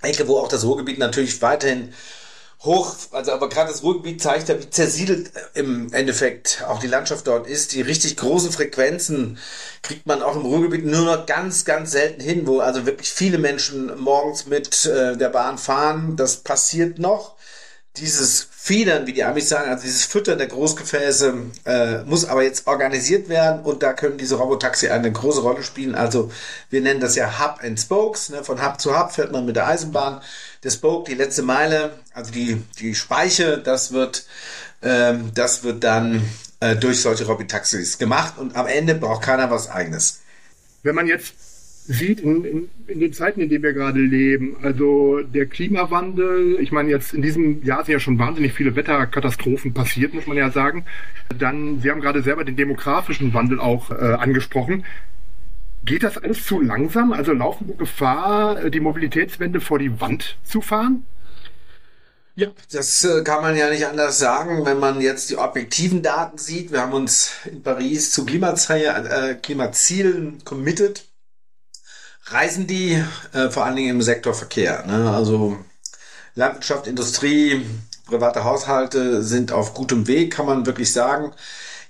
Ecke, 0.00 0.28
wo 0.28 0.38
auch 0.38 0.48
das 0.48 0.64
Ruhrgebiet 0.64 0.98
natürlich 0.98 1.42
weiterhin 1.42 1.92
hoch, 2.60 2.96
also 3.12 3.32
aber 3.32 3.48
gerade 3.48 3.70
das 3.70 3.82
Ruhrgebiet 3.82 4.20
zeigt 4.20 4.48
ja, 4.48 4.60
wie 4.60 4.68
zersiedelt 4.68 5.30
äh, 5.36 5.60
im 5.60 5.92
Endeffekt 5.92 6.64
auch 6.66 6.80
die 6.80 6.88
Landschaft 6.88 7.26
dort 7.26 7.46
ist. 7.46 7.72
Die 7.72 7.82
richtig 7.82 8.16
großen 8.16 8.50
Frequenzen 8.50 9.38
kriegt 9.82 10.06
man 10.06 10.22
auch 10.22 10.34
im 10.34 10.42
Ruhrgebiet 10.42 10.84
nur 10.84 11.02
noch 11.02 11.26
ganz, 11.26 11.64
ganz 11.64 11.92
selten 11.92 12.20
hin, 12.20 12.46
wo 12.46 12.60
also 12.60 12.84
wirklich 12.84 13.10
viele 13.10 13.38
Menschen 13.38 13.96
morgens 14.00 14.46
mit 14.46 14.86
äh, 14.86 15.16
der 15.16 15.28
Bahn 15.28 15.56
fahren. 15.56 16.16
Das 16.16 16.38
passiert 16.38 16.98
noch 16.98 17.37
dieses 18.00 18.48
Fiedern, 18.50 19.06
wie 19.06 19.12
die 19.12 19.24
Amis 19.24 19.48
sagen, 19.48 19.70
also 19.70 19.82
dieses 19.82 20.04
Füttern 20.04 20.38
der 20.38 20.46
Großgefäße, 20.46 21.34
äh, 21.64 22.02
muss 22.04 22.24
aber 22.24 22.42
jetzt 22.42 22.66
organisiert 22.66 23.28
werden 23.28 23.62
und 23.62 23.82
da 23.82 23.92
können 23.92 24.18
diese 24.18 24.36
Robotaxi 24.36 24.88
eine 24.88 25.10
große 25.10 25.40
Rolle 25.40 25.62
spielen. 25.62 25.94
Also 25.94 26.30
wir 26.70 26.80
nennen 26.80 27.00
das 27.00 27.14
ja 27.16 27.38
Hub 27.38 27.60
and 27.62 27.78
Spokes. 27.78 28.28
Ne? 28.28 28.44
Von 28.44 28.64
Hub 28.64 28.80
zu 28.80 28.98
Hub 28.98 29.12
fährt 29.12 29.32
man 29.32 29.46
mit 29.46 29.56
der 29.56 29.66
Eisenbahn. 29.66 30.20
Der 30.64 30.70
Spoke, 30.70 31.10
die 31.10 31.16
letzte 31.16 31.42
Meile, 31.42 31.98
also 32.12 32.30
die, 32.30 32.62
die 32.78 32.94
Speiche, 32.94 33.58
das 33.58 33.92
wird, 33.92 34.26
ähm, 34.82 35.32
das 35.34 35.62
wird 35.62 35.84
dann 35.84 36.28
äh, 36.60 36.76
durch 36.76 37.00
solche 37.00 37.26
Robotaxis 37.26 37.98
gemacht 37.98 38.34
und 38.38 38.56
am 38.56 38.66
Ende 38.66 38.94
braucht 38.94 39.22
keiner 39.22 39.50
was 39.50 39.70
eigenes. 39.70 40.20
Wenn 40.82 40.94
man 40.94 41.06
jetzt 41.06 41.34
sieht 41.88 42.20
in, 42.20 42.44
in, 42.44 42.68
in 42.86 43.00
den 43.00 43.14
Zeiten, 43.14 43.40
in 43.40 43.48
denen 43.48 43.62
wir 43.62 43.72
gerade 43.72 43.98
leben. 43.98 44.58
Also 44.62 45.22
der 45.22 45.46
Klimawandel, 45.46 46.58
ich 46.60 46.70
meine 46.70 46.90
jetzt 46.90 47.14
in 47.14 47.22
diesem 47.22 47.64
Jahr 47.64 47.82
sind 47.82 47.94
ja 47.94 47.98
schon 47.98 48.18
wahnsinnig 48.18 48.52
viele 48.52 48.76
Wetterkatastrophen 48.76 49.72
passiert, 49.72 50.12
muss 50.12 50.26
man 50.26 50.36
ja 50.36 50.50
sagen. 50.50 50.84
Dann, 51.36 51.80
Sie 51.80 51.90
haben 51.90 52.02
gerade 52.02 52.22
selber 52.22 52.44
den 52.44 52.56
demografischen 52.56 53.32
Wandel 53.32 53.58
auch 53.58 53.90
äh, 53.90 53.94
angesprochen. 53.94 54.84
Geht 55.82 56.02
das 56.02 56.18
alles 56.18 56.44
zu 56.44 56.60
langsam? 56.60 57.14
Also 57.14 57.32
laufen 57.32 57.68
wir 57.68 57.76
Gefahr, 57.76 58.68
die 58.68 58.80
Mobilitätswende 58.80 59.62
vor 59.62 59.78
die 59.78 59.98
Wand 59.98 60.36
zu 60.44 60.60
fahren? 60.60 61.04
Ja, 62.34 62.48
das 62.70 63.02
äh, 63.02 63.24
kann 63.24 63.40
man 63.40 63.56
ja 63.56 63.70
nicht 63.70 63.86
anders 63.86 64.18
sagen, 64.18 64.66
wenn 64.66 64.78
man 64.78 65.00
jetzt 65.00 65.30
die 65.30 65.38
objektiven 65.38 66.02
Daten 66.02 66.36
sieht. 66.36 66.70
Wir 66.70 66.82
haben 66.82 66.92
uns 66.92 67.32
in 67.50 67.62
Paris 67.62 68.10
zu 68.10 68.26
äh, 68.26 69.34
Klimazielen 69.42 70.44
committed. 70.44 71.07
Reisen 72.30 72.66
die 72.66 73.02
äh, 73.32 73.50
vor 73.50 73.64
allen 73.64 73.76
Dingen 73.76 73.90
im 73.90 74.02
Sektor 74.02 74.34
Verkehr. 74.34 74.84
Ne? 74.86 75.10
Also 75.10 75.56
Landwirtschaft, 76.34 76.86
Industrie, 76.86 77.64
private 78.06 78.44
Haushalte 78.44 79.22
sind 79.22 79.52
auf 79.52 79.74
gutem 79.74 80.06
Weg, 80.06 80.34
kann 80.34 80.46
man 80.46 80.66
wirklich 80.66 80.92
sagen. 80.92 81.32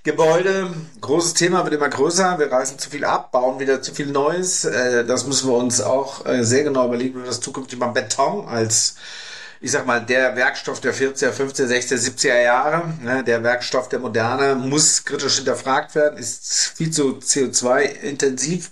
Gebäude, 0.03 0.73
großes 1.01 1.33
Thema, 1.33 1.65
wird 1.65 1.75
immer 1.75 1.89
größer. 1.89 2.39
Wir 2.39 2.49
reißen 2.51 2.79
zu 2.79 2.89
viel 2.89 3.03
ab, 3.03 3.33
bauen 3.33 3.59
wieder 3.59 3.81
zu 3.81 3.93
viel 3.93 4.07
Neues. 4.07 4.63
Äh, 4.63 5.05
das 5.05 5.27
müssen 5.27 5.49
wir 5.49 5.57
uns 5.57 5.81
auch 5.81 6.25
äh, 6.25 6.43
sehr 6.43 6.63
genau 6.63 6.85
überlegen, 6.87 7.15
wie 7.15 7.23
wir 7.23 7.27
das 7.27 7.41
zukünftig 7.41 7.77
machen. 7.77 7.93
Beton 7.93 8.47
als 8.47 8.95
ich 9.61 9.71
sag 9.71 9.85
mal, 9.85 9.99
der 9.99 10.37
Werkstoff 10.37 10.79
der 10.79 10.93
40er, 10.93 11.31
50er, 11.31 11.67
60er, 11.67 11.97
70er 11.97 12.41
Jahre, 12.41 12.93
ne, 13.01 13.23
der 13.25 13.43
Werkstoff 13.43 13.89
der 13.89 13.99
Moderne 13.99 14.55
muss 14.55 15.03
kritisch 15.03 15.35
hinterfragt 15.35 15.95
werden, 15.95 16.17
ist 16.17 16.71
viel 16.75 16.91
zu 16.91 17.19
CO2-intensiv. 17.21 18.71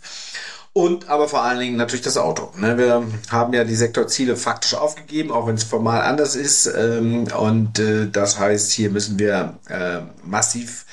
Und 0.77 1.09
aber 1.09 1.27
vor 1.27 1.41
allen 1.41 1.57
Dingen 1.57 1.75
natürlich 1.75 2.03
das 2.03 2.17
Auto. 2.17 2.51
Ne? 2.55 2.77
Wir 2.77 3.03
haben 3.31 3.51
ja 3.51 3.63
die 3.63 3.73
Sektorziele 3.73 4.35
faktisch 4.35 4.75
aufgegeben, 4.75 5.31
auch 5.31 5.47
wenn 5.47 5.55
es 5.55 5.63
formal 5.63 6.03
anders 6.03 6.35
ist. 6.35 6.67
Ähm, 6.67 7.27
und 7.35 7.79
äh, 7.79 8.07
das 8.11 8.37
heißt, 8.37 8.73
hier 8.73 8.91
müssen 8.91 9.17
wir 9.17 9.57
äh, 9.69 10.01
massiv 10.23 10.85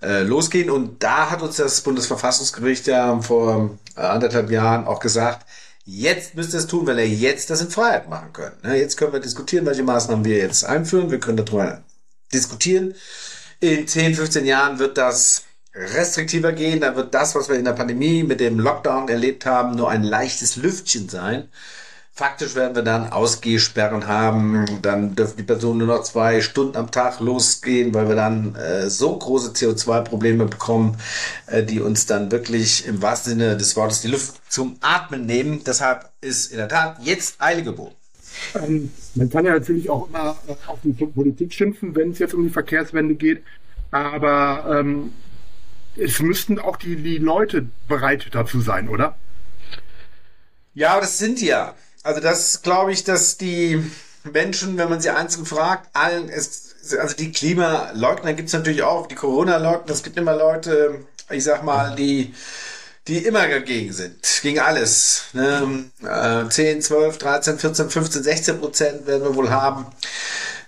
äh, 0.00 0.22
losgehen. 0.22 0.70
Und 0.70 1.02
da 1.02 1.28
hat 1.28 1.42
uns 1.42 1.56
das 1.56 1.82
Bundesverfassungsgericht 1.82 2.86
ja 2.86 3.20
vor 3.20 3.78
äh, 3.94 4.00
anderthalb 4.00 4.50
Jahren 4.50 4.86
auch 4.86 5.00
gesagt, 5.00 5.46
Jetzt 5.88 6.34
müsst 6.34 6.52
ihr 6.52 6.58
es 6.58 6.66
tun, 6.66 6.84
weil 6.86 6.98
ihr 6.98 7.06
jetzt 7.06 7.48
das 7.48 7.60
in 7.60 7.70
Freiheit 7.70 8.08
machen 8.08 8.32
könnt. 8.32 8.64
Ne, 8.64 8.74
jetzt 8.76 8.96
können 8.96 9.12
wir 9.12 9.20
diskutieren, 9.20 9.66
welche 9.66 9.84
Maßnahmen 9.84 10.24
wir 10.24 10.38
jetzt 10.38 10.64
einführen. 10.64 11.12
Wir 11.12 11.20
können 11.20 11.36
darüber 11.36 11.84
diskutieren. 12.32 12.94
In 13.60 13.86
10, 13.86 14.14
15 14.14 14.46
Jahren 14.46 14.80
wird 14.80 14.98
das 14.98 15.45
restriktiver 15.76 16.52
gehen. 16.52 16.80
Da 16.80 16.96
wird 16.96 17.14
das, 17.14 17.34
was 17.34 17.48
wir 17.48 17.56
in 17.56 17.64
der 17.64 17.72
Pandemie 17.72 18.22
mit 18.22 18.40
dem 18.40 18.58
Lockdown 18.58 19.08
erlebt 19.08 19.46
haben, 19.46 19.76
nur 19.76 19.90
ein 19.90 20.02
leichtes 20.02 20.56
Lüftchen 20.56 21.08
sein. 21.08 21.48
Faktisch 22.12 22.54
werden 22.54 22.74
wir 22.74 22.82
dann 22.82 23.12
Ausgehsperren 23.12 24.06
haben. 24.06 24.64
Dann 24.80 25.14
dürfen 25.14 25.36
die 25.36 25.42
Personen 25.42 25.80
nur 25.80 25.88
noch 25.88 26.02
zwei 26.02 26.40
Stunden 26.40 26.74
am 26.78 26.90
Tag 26.90 27.20
losgehen, 27.20 27.92
weil 27.92 28.08
wir 28.08 28.16
dann 28.16 28.54
äh, 28.54 28.88
so 28.88 29.18
große 29.18 29.50
CO2-Probleme 29.50 30.46
bekommen, 30.46 30.96
äh, 31.46 31.62
die 31.62 31.82
uns 31.82 32.06
dann 32.06 32.32
wirklich 32.32 32.86
im 32.86 33.02
wahrsten 33.02 33.32
Sinne 33.32 33.58
des 33.58 33.76
Wortes 33.76 34.00
die 34.00 34.08
Luft 34.08 34.40
zum 34.48 34.78
Atmen 34.80 35.26
nehmen. 35.26 35.60
Deshalb 35.66 36.08
ist 36.22 36.52
in 36.52 36.56
der 36.56 36.68
Tat 36.68 36.96
jetzt 37.02 37.38
Eile 37.38 37.62
geboten. 37.62 37.94
Ähm, 38.54 38.90
man 39.14 39.28
kann 39.28 39.44
ja 39.44 39.52
natürlich 39.52 39.90
auch 39.90 40.08
immer 40.08 40.38
äh, 40.48 40.52
auf 40.68 40.78
die 40.82 40.92
Politik 40.92 41.52
schimpfen, 41.52 41.94
wenn 41.94 42.12
es 42.12 42.18
jetzt 42.18 42.32
um 42.32 42.44
die 42.44 42.50
Verkehrswende 42.50 43.14
geht. 43.14 43.42
Aber 43.90 44.78
ähm, 44.80 45.12
es 45.96 46.20
müssten 46.20 46.58
auch 46.58 46.76
die, 46.76 46.96
die 46.96 47.18
Leute 47.18 47.66
bereit 47.88 48.26
dazu 48.32 48.60
sein, 48.60 48.88
oder? 48.88 49.16
Ja, 50.74 51.00
das 51.00 51.18
sind 51.18 51.40
ja. 51.40 51.74
Also 52.02 52.20
das 52.20 52.62
glaube 52.62 52.92
ich, 52.92 53.04
dass 53.04 53.36
die 53.36 53.82
Menschen, 54.24 54.76
wenn 54.76 54.88
man 54.88 55.00
sie 55.00 55.10
einzeln 55.10 55.46
fragt, 55.46 55.88
allen 55.94 56.28
ist, 56.28 56.96
also 56.98 57.16
die 57.16 57.32
Klimaleugner 57.32 58.34
gibt 58.34 58.48
es 58.48 58.54
natürlich 58.54 58.82
auch, 58.82 59.06
die 59.06 59.14
Corona-Leugner, 59.14 59.92
es 59.92 60.02
gibt 60.02 60.16
immer 60.16 60.36
Leute, 60.36 61.04
ich 61.30 61.44
sag 61.44 61.64
mal, 61.64 61.94
die 61.96 62.34
die 63.08 63.18
immer 63.18 63.46
dagegen 63.46 63.92
sind, 63.92 64.16
gegen 64.42 64.58
alles. 64.58 65.26
Ne? 65.32 65.84
Äh, 66.02 66.48
10, 66.48 66.82
12, 66.82 67.18
13, 67.18 67.58
14, 67.58 67.90
15, 67.90 68.22
16 68.22 68.58
Prozent 68.58 69.06
werden 69.06 69.22
wir 69.22 69.36
wohl 69.36 69.50
haben. 69.50 69.86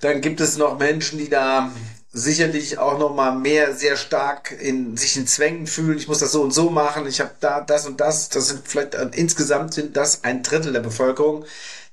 Dann 0.01 0.21
gibt 0.21 0.41
es 0.41 0.57
noch 0.57 0.79
Menschen, 0.79 1.19
die 1.19 1.29
da 1.29 1.73
sicherlich 2.13 2.79
auch 2.79 2.99
noch 2.99 3.15
mal 3.15 3.33
mehr 3.33 3.75
sehr 3.75 3.97
stark 3.97 4.53
in 4.53 4.97
sich 4.97 5.17
in 5.17 5.27
Zwängen 5.27 5.67
fühlen. 5.67 5.99
Ich 5.99 6.09
muss 6.09 6.19
das 6.19 6.33
so 6.33 6.43
und 6.43 6.53
so 6.53 6.71
machen. 6.71 7.07
Ich 7.07 7.21
habe 7.21 7.33
da 7.41 7.61
das 7.61 7.87
und 7.87 8.01
das. 8.01 8.29
Das 8.29 8.49
sind 8.49 8.67
vielleicht 8.67 8.95
äh, 8.95 9.09
insgesamt 9.13 9.75
sind 9.75 9.97
das 9.97 10.25
ein 10.25 10.43
Drittel 10.43 10.73
der 10.73 10.81
Bevölkerung. 10.81 11.45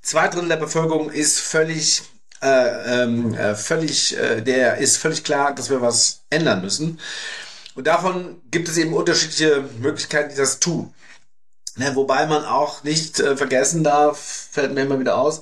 Zwei 0.01 0.27
Drittel 0.27 0.49
der 0.49 0.57
Bevölkerung 0.57 1.09
ist 1.09 1.39
völlig 1.39 2.03
äh, 2.41 3.03
ähm, 3.03 3.33
äh, 3.33 3.55
völlig 3.55 4.17
äh, 4.17 4.41
der 4.41 4.77
ist 4.77 4.97
völlig 4.97 5.23
klar, 5.23 5.53
dass 5.53 5.69
wir 5.69 5.81
was 5.81 6.21
ändern 6.29 6.61
müssen. 6.61 6.99
Und 7.75 7.87
davon 7.87 8.41
gibt 8.51 8.69
es 8.69 8.77
eben 8.77 8.93
unterschiedliche 8.93 9.63
Möglichkeiten, 9.79 10.29
die 10.29 10.37
das 10.37 10.59
tun. 10.59 10.93
Ne, 11.77 11.93
wobei 11.95 12.25
man 12.25 12.45
auch 12.45 12.83
nicht 12.83 13.19
äh, 13.19 13.35
vergessen 13.35 13.83
darf, 13.83 14.47
fällt 14.51 14.73
mir 14.73 14.83
immer 14.83 14.99
wieder 14.99 15.17
aus, 15.17 15.41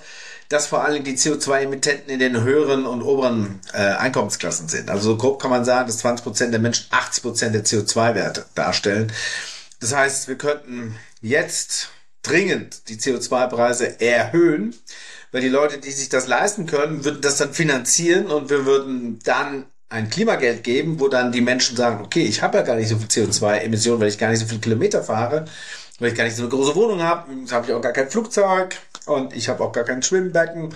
dass 0.53 0.67
vor 0.67 0.83
allem 0.83 1.03
die 1.03 1.17
CO2-Emittenten 1.17 2.11
in 2.11 2.19
den 2.19 2.43
höheren 2.43 2.85
und 2.85 3.01
oberen 3.01 3.59
äh, 3.73 3.77
Einkommensklassen 3.77 4.69
sind. 4.69 4.91
Also 4.91 5.09
so 5.09 5.17
grob 5.17 5.41
kann 5.41 5.49
man 5.49 5.65
sagen, 5.65 5.87
dass 5.87 5.97
20 5.97 6.23
Prozent 6.23 6.53
der 6.53 6.59
Menschen 6.61 6.85
80 6.91 7.23
Prozent 7.23 7.55
der 7.55 7.65
CO2-Werte 7.65 8.45
darstellen. 8.53 9.11
Das 9.79 9.95
heißt, 9.95 10.27
wir 10.27 10.35
könnten 10.35 10.95
jetzt 11.21 11.89
dringend 12.21 12.87
die 12.87 12.97
CO2-Preise 12.97 13.99
erhöhen, 13.99 14.75
weil 15.31 15.41
die 15.41 15.49
Leute, 15.49 15.79
die 15.79 15.91
sich 15.91 16.09
das 16.09 16.27
leisten 16.27 16.67
können, 16.67 17.03
würden 17.03 17.21
das 17.21 17.37
dann 17.37 17.51
finanzieren 17.51 18.27
und 18.27 18.51
wir 18.51 18.67
würden 18.67 19.17
dann 19.23 19.65
ein 19.89 20.11
Klimageld 20.11 20.63
geben, 20.63 20.99
wo 20.99 21.07
dann 21.07 21.31
die 21.31 21.41
Menschen 21.41 21.75
sagen, 21.75 22.05
okay, 22.05 22.25
ich 22.25 22.43
habe 22.43 22.59
ja 22.59 22.63
gar 22.63 22.75
nicht 22.75 22.89
so 22.89 22.97
viel 22.97 23.07
CO2-Emissionen, 23.07 23.99
weil 24.01 24.09
ich 24.09 24.19
gar 24.19 24.29
nicht 24.29 24.39
so 24.39 24.45
viele 24.45 24.61
Kilometer 24.61 25.03
fahre, 25.03 25.45
weil 25.97 26.11
ich 26.11 26.15
gar 26.15 26.25
nicht 26.25 26.35
so 26.35 26.43
eine 26.43 26.49
große 26.49 26.75
Wohnung 26.75 27.01
habe, 27.01 27.31
habe 27.51 27.65
ich 27.65 27.73
auch 27.73 27.81
gar 27.81 27.91
kein 27.91 28.09
Flugzeug, 28.09 28.75
und 29.05 29.35
ich 29.35 29.49
habe 29.49 29.63
auch 29.63 29.71
gar 29.71 29.83
kein 29.83 30.03
Schwimmbecken. 30.03 30.73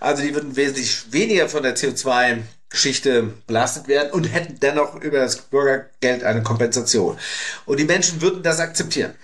Also 0.00 0.22
die 0.22 0.34
würden 0.34 0.56
wesentlich 0.56 1.12
weniger 1.12 1.48
von 1.48 1.62
der 1.62 1.76
CO2 1.76 2.38
Geschichte 2.70 3.34
belastet 3.46 3.88
werden 3.88 4.12
und 4.12 4.24
hätten 4.24 4.58
dennoch 4.60 4.96
über 4.96 5.18
das 5.18 5.38
Bürgergeld 5.38 6.22
eine 6.22 6.42
Kompensation. 6.42 7.18
Und 7.64 7.80
die 7.80 7.84
Menschen 7.84 8.20
würden 8.20 8.42
das 8.42 8.60
akzeptieren. 8.60 9.14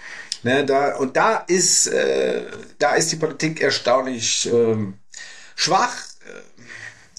Ne, 0.42 0.64
da, 0.64 0.96
und 0.96 1.16
da 1.16 1.36
ist, 1.36 1.86
äh, 1.86 2.42
da 2.78 2.94
ist 2.94 3.10
die 3.10 3.16
Politik 3.16 3.62
erstaunlich 3.62 4.50
ähm, 4.52 4.98
schwach. 5.56 5.94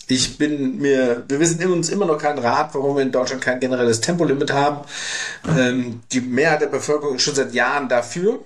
Ich 0.08 0.38
bin 0.38 0.78
mir, 0.78 1.24
wir 1.28 1.40
wissen 1.40 1.66
uns 1.72 1.90
immer 1.90 2.06
noch 2.06 2.20
keinen 2.20 2.38
Rat, 2.38 2.76
warum 2.76 2.96
wir 2.96 3.02
in 3.02 3.12
Deutschland 3.12 3.42
kein 3.42 3.60
generelles 3.60 4.02
Tempolimit 4.02 4.54
haben. 4.54 4.86
Ähm, 5.58 6.04
die 6.12 6.22
Mehrheit 6.22 6.62
der 6.62 6.68
Bevölkerung 6.68 7.16
ist 7.16 7.24
schon 7.24 7.34
seit 7.34 7.54
Jahren 7.56 7.90
dafür. 7.90 8.46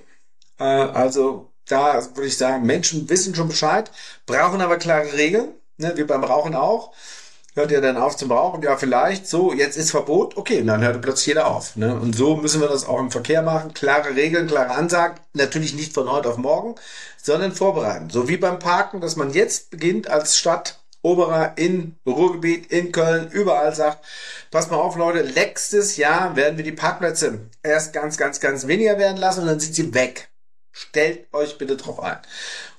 Äh, 0.57 0.63
also 0.63 1.48
da 1.69 2.03
würde 2.15 2.27
ich 2.27 2.37
sagen, 2.37 2.65
Menschen 2.65 3.09
wissen 3.09 3.35
schon 3.35 3.47
Bescheid, 3.47 3.91
brauchen 4.25 4.61
aber 4.61 4.77
klare 4.77 5.13
Regeln, 5.13 5.49
ne, 5.77 5.93
wie 5.95 6.03
beim 6.03 6.23
Rauchen 6.23 6.55
auch. 6.55 6.91
Hört 7.55 7.71
ihr 7.71 7.81
dann 7.81 7.97
auf 7.97 8.15
zum 8.15 8.31
Rauchen? 8.31 8.61
Ja, 8.61 8.77
vielleicht. 8.77 9.27
So, 9.27 9.53
jetzt 9.53 9.75
ist 9.75 9.91
Verbot. 9.91 10.37
Okay, 10.37 10.63
dann 10.63 10.81
hört 10.81 11.01
plötzlich 11.01 11.27
jeder 11.27 11.47
auf. 11.47 11.75
Ne? 11.75 11.93
Und 11.93 12.15
so 12.15 12.35
müssen 12.37 12.61
wir 12.61 12.67
das 12.67 12.87
auch 12.87 12.99
im 12.99 13.11
Verkehr 13.11 13.41
machen. 13.41 13.73
Klare 13.73 14.15
Regeln, 14.15 14.47
klare 14.47 14.71
Ansagen. 14.71 15.19
Natürlich 15.33 15.73
nicht 15.73 15.93
von 15.93 16.09
heute 16.09 16.29
auf 16.29 16.37
morgen, 16.37 16.75
sondern 17.21 17.51
vorbereiten. 17.51 18.09
So 18.11 18.29
wie 18.29 18.37
beim 18.37 18.59
Parken, 18.59 19.01
dass 19.01 19.15
man 19.15 19.33
jetzt 19.33 19.71
beginnt 19.71 20.09
als 20.09 20.37
Stadt 20.37 20.79
Oberer 21.01 21.53
in 21.57 21.95
Ruhrgebiet, 22.05 22.71
in 22.71 22.91
Köln, 22.91 23.29
überall 23.31 23.73
sagt, 23.73 24.05
pass 24.51 24.69
mal 24.69 24.77
auf, 24.77 24.97
Leute, 24.97 25.23
nächstes 25.33 25.95
Jahr 25.97 26.35
werden 26.35 26.57
wir 26.57 26.65
die 26.65 26.73
Parkplätze 26.73 27.39
erst 27.63 27.93
ganz, 27.93 28.17
ganz, 28.17 28.39
ganz 28.39 28.67
weniger 28.67 28.97
werden 28.97 29.17
lassen 29.17 29.41
und 29.41 29.47
dann 29.47 29.59
sind 29.59 29.75
sie 29.75 29.93
weg. 29.93 30.28
Stellt 30.79 31.25
euch 31.33 31.57
bitte 31.57 31.75
drauf 31.75 32.01
ein. 32.01 32.17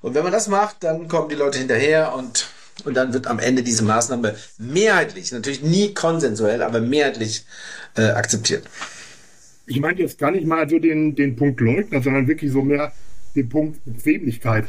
Und 0.01 0.15
wenn 0.15 0.23
man 0.23 0.33
das 0.33 0.49
macht, 0.49 0.83
dann 0.85 1.07
kommen 1.07 1.29
die 1.29 1.35
Leute 1.35 1.59
hinterher 1.59 2.15
und, 2.15 2.49
und 2.87 2.95
dann 2.95 3.13
wird 3.13 3.27
am 3.27 3.39
Ende 3.39 3.63
diese 3.63 3.85
Maßnahme 3.85 4.37
mehrheitlich, 4.57 5.31
natürlich 5.33 5.61
nie 5.61 5.93
konsensuell, 5.93 6.63
aber 6.63 6.81
mehrheitlich 6.81 7.45
äh, 7.97 8.05
akzeptiert. 8.05 8.65
Ich 9.67 9.81
meinte 9.81 10.01
jetzt 10.01 10.19
gar 10.19 10.31
nicht 10.31 10.47
mal 10.47 10.67
so 10.67 10.79
den, 10.79 11.15
den 11.15 11.37
Punkt 11.37 11.61
Leugner, 11.61 12.03
sondern 12.03 12.27
wirklich 12.27 12.51
so 12.53 12.63
mehr 12.63 12.93
den 13.37 13.51
Punkt 13.51 13.85
Bequemlichkeit. 13.85 14.65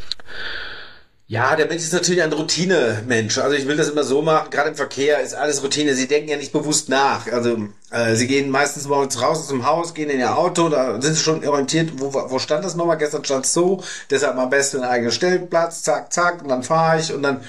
Ja, 1.32 1.56
der 1.56 1.68
Mensch 1.68 1.84
ist 1.84 1.94
natürlich 1.94 2.22
ein 2.22 2.34
Routine-Mensch. 2.34 3.38
Also 3.38 3.56
ich 3.56 3.66
will 3.66 3.78
das 3.78 3.88
immer 3.88 4.04
so 4.04 4.22
machen. 4.22 4.50
Gerade 4.50 4.72
im 4.72 4.76
Verkehr 4.76 5.22
ist 5.22 5.34
alles 5.34 5.64
Routine. 5.64 5.96
Sie 5.96 6.10
denken 6.10 6.28
ja 6.28 6.36
nicht 6.36 6.52
bewusst 6.52 6.90
nach. 6.90 7.26
Also 7.32 7.70
äh, 7.90 8.16
sie 8.16 8.28
gehen 8.28 8.50
meistens 8.50 8.86
morgens 8.86 9.22
raus 9.22 9.40
aus 9.40 9.48
dem 9.48 9.66
Haus, 9.66 9.94
gehen 9.94 10.10
in 10.10 10.20
ihr 10.20 10.38
Auto, 10.38 10.68
da 10.68 11.02
sind 11.02 11.14
sie 11.14 11.24
schon 11.24 11.48
orientiert. 11.48 11.92
Wo, 11.96 12.14
wo 12.14 12.38
stand 12.38 12.66
das 12.66 12.76
nochmal? 12.76 12.98
Gestern 12.98 13.24
stand 13.24 13.46
es 13.46 13.54
so. 13.54 13.82
Deshalb 14.10 14.36
am 14.36 14.50
besten 14.50 14.82
einen 14.82 14.92
eigenen 14.92 15.14
Stellplatz. 15.14 15.84
Zack, 15.84 16.12
zack. 16.12 16.42
Und 16.42 16.50
dann 16.50 16.64
fahre 16.64 17.00
ich. 17.00 17.14
Und 17.14 17.24
dann 17.24 17.46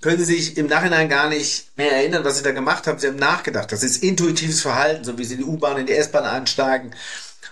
können 0.00 0.16
sie 0.16 0.34
sich 0.34 0.56
im 0.56 0.66
Nachhinein 0.66 1.10
gar 1.10 1.28
nicht 1.28 1.76
mehr 1.76 1.92
erinnern, 1.92 2.24
was 2.24 2.38
sie 2.38 2.42
da 2.42 2.52
gemacht 2.52 2.86
haben. 2.86 2.98
Sie 2.98 3.08
haben 3.08 3.16
nachgedacht. 3.16 3.70
Das 3.70 3.82
ist 3.82 4.02
intuitives 4.02 4.62
Verhalten, 4.62 5.04
so 5.04 5.18
wie 5.18 5.24
sie 5.24 5.34
in 5.34 5.40
die 5.40 5.46
U-Bahn, 5.46 5.76
in 5.76 5.84
die 5.84 5.92
S-Bahn 5.92 6.24
einsteigen. 6.24 6.94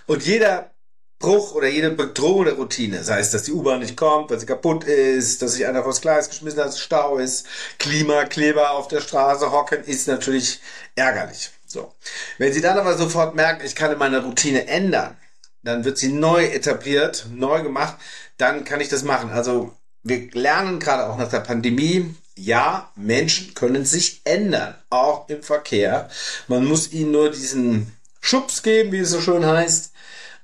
Und 0.07 0.25
jeder 0.25 0.71
Bruch 1.19 1.55
oder 1.55 1.67
jede 1.67 1.91
Bedrohung 1.91 2.45
der 2.45 2.55
Routine, 2.55 3.03
sei 3.03 3.19
es, 3.19 3.31
dass 3.31 3.43
die 3.43 3.53
U-Bahn 3.53 3.79
nicht 3.79 3.95
kommt, 3.95 4.29
weil 4.29 4.39
sie 4.39 4.45
kaputt 4.45 4.83
ist, 4.83 5.41
dass 5.41 5.53
sich 5.53 5.65
einer 5.65 5.83
vors 5.83 6.01
Gleis 6.01 6.29
geschmissen 6.29 6.61
hat, 6.61 6.77
Stau 6.77 7.17
ist, 7.17 7.47
Klimakleber 7.79 8.71
auf 8.71 8.87
der 8.89 9.01
Straße 9.01 9.51
hocken, 9.51 9.83
ist 9.83 10.07
natürlich 10.07 10.59
ärgerlich. 10.95 11.51
So. 11.65 11.93
Wenn 12.37 12.53
Sie 12.53 12.61
dann 12.61 12.77
aber 12.77 12.97
sofort 12.97 13.35
merken, 13.35 13.65
ich 13.65 13.75
kann 13.75 13.97
meine 13.97 14.23
Routine 14.23 14.67
ändern, 14.67 15.17
dann 15.63 15.83
wird 15.83 15.97
sie 15.97 16.11
neu 16.11 16.45
etabliert, 16.45 17.27
neu 17.33 17.63
gemacht, 17.63 17.95
dann 18.37 18.63
kann 18.63 18.81
ich 18.81 18.89
das 18.89 19.03
machen. 19.03 19.31
Also 19.31 19.73
wir 20.03 20.29
lernen 20.31 20.79
gerade 20.79 21.07
auch 21.07 21.17
nach 21.17 21.29
der 21.29 21.39
Pandemie, 21.39 22.15
ja, 22.37 22.91
Menschen 22.95 23.53
können 23.55 23.85
sich 23.85 24.21
ändern, 24.25 24.75
auch 24.89 25.27
im 25.29 25.41
Verkehr. 25.41 26.09
Man 26.47 26.65
muss 26.65 26.91
ihnen 26.91 27.11
nur 27.11 27.31
diesen 27.31 27.91
Schubs 28.21 28.61
geben, 28.61 28.91
wie 28.91 28.99
es 28.99 29.09
so 29.09 29.21
schön 29.21 29.45
heißt. 29.45 29.91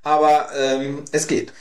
Aber 0.03 0.49
ähm, 0.55 1.03
es 1.11 1.27
geht. 1.27 1.53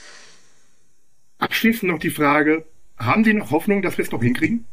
Abschließend 1.38 1.90
noch 1.90 1.98
die 1.98 2.11
Frage, 2.11 2.64
haben 2.98 3.24
Sie 3.24 3.35
noch 3.35 3.50
Hoffnung, 3.50 3.83
dass 3.83 3.98
wir 3.98 4.05
es 4.05 4.11
noch 4.11 4.22
hinkriegen? 4.22 4.66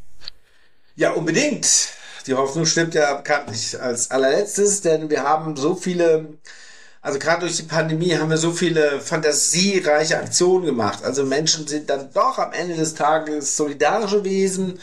Ja, 0.95 1.11
unbedingt. 1.11 1.89
Die 2.27 2.33
Hoffnung 2.33 2.65
stimmt 2.65 2.93
ja 2.93 3.13
bekanntlich 3.13 3.79
als 3.79 4.11
allerletztes, 4.11 4.81
denn 4.81 5.09
wir 5.09 5.23
haben 5.23 5.55
so 5.55 5.75
viele, 5.75 6.27
also 7.01 7.19
gerade 7.19 7.41
durch 7.41 7.55
die 7.55 7.63
Pandemie 7.63 8.17
haben 8.17 8.29
wir 8.29 8.37
so 8.37 8.51
viele 8.51 8.99
fantasiereiche 8.99 10.17
Aktionen 10.17 10.65
gemacht. 10.65 11.05
Also 11.05 11.23
Menschen 11.23 11.67
sind 11.67 11.89
dann 11.89 12.11
doch 12.13 12.37
am 12.37 12.51
Ende 12.51 12.75
des 12.75 12.95
Tages 12.95 13.55
solidarische 13.55 14.25
Wesen, 14.25 14.79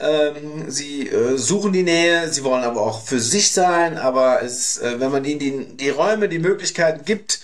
ähm, 0.00 0.70
sie 0.70 1.08
äh, 1.08 1.36
suchen 1.36 1.72
die 1.72 1.82
Nähe, 1.82 2.28
sie 2.32 2.42
wollen 2.42 2.64
aber 2.64 2.80
auch 2.80 3.02
für 3.02 3.20
sich 3.20 3.52
sein, 3.52 3.98
aber 3.98 4.42
es, 4.42 4.78
äh, 4.78 4.98
wenn 4.98 5.10
man 5.10 5.24
ihnen 5.24 5.38
die, 5.38 5.76
die 5.76 5.90
Räume, 5.90 6.28
die 6.28 6.38
Möglichkeiten 6.38 7.04
gibt, 7.04 7.40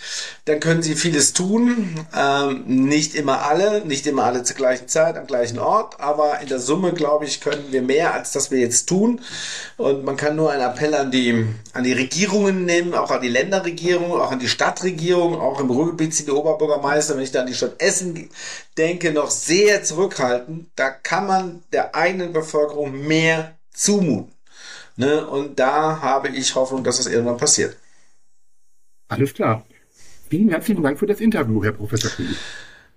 dann 0.46 0.60
können 0.60 0.82
sie 0.82 0.94
vieles 0.94 1.32
tun. 1.34 2.06
Ähm, 2.16 2.64
nicht 2.66 3.14
immer 3.14 3.42
alle, 3.42 3.84
nicht 3.84 4.06
immer 4.06 4.24
alle 4.24 4.42
zur 4.42 4.56
gleichen 4.56 4.88
Zeit, 4.88 5.16
am 5.16 5.26
gleichen 5.26 5.58
Ort, 5.58 6.00
aber 6.00 6.40
in 6.40 6.48
der 6.48 6.58
Summe, 6.58 6.92
glaube 6.92 7.26
ich, 7.26 7.40
können 7.40 7.72
wir 7.72 7.82
mehr, 7.82 8.14
als 8.14 8.32
das 8.32 8.50
wir 8.50 8.58
jetzt 8.58 8.88
tun. 8.88 9.20
Und 9.76 10.04
man 10.04 10.16
kann 10.16 10.36
nur 10.36 10.50
einen 10.50 10.62
Appell 10.62 10.94
an 10.94 11.10
die, 11.10 11.46
an 11.74 11.84
die 11.84 11.92
Regierungen 11.92 12.64
nehmen, 12.64 12.94
auch 12.94 13.10
an 13.10 13.20
die 13.20 13.28
Länderregierung, 13.28 14.12
auch 14.12 14.32
an 14.32 14.38
die 14.38 14.48
Stadtregierung, 14.48 15.38
auch 15.38 15.60
im 15.60 15.68
Ruhrgebiet 15.68 16.14
sind 16.14 16.28
die 16.28 16.32
Oberbürgermeister, 16.32 17.16
wenn 17.16 17.24
ich 17.24 17.32
da 17.32 17.40
an 17.40 17.46
die 17.46 17.54
Stadt 17.54 17.74
Essen 17.78 18.30
denke, 18.76 19.12
noch 19.12 19.30
sehr 19.30 19.82
zurückhaltend. 19.82 20.68
Da 20.76 20.90
kann 20.90 21.26
man 21.26 21.62
der 21.72 21.94
eigenen 21.94 22.32
Bevölkerung 22.32 23.06
mehr 23.06 23.56
zumuten. 23.72 24.32
Ne? 24.96 25.26
Und 25.26 25.58
da 25.58 26.00
habe 26.00 26.28
ich 26.28 26.54
Hoffnung, 26.54 26.84
dass 26.84 26.96
das 26.98 27.06
irgendwann 27.06 27.36
passiert. 27.36 27.76
Alles 29.08 29.34
klar. 29.34 29.64
Vielen 30.28 30.48
herzlichen 30.48 30.82
Dank 30.82 30.98
für 30.98 31.06
das 31.06 31.20
Interview, 31.20 31.62
Herr 31.62 31.72
Professor 31.72 32.10
Kühn. 32.10 32.34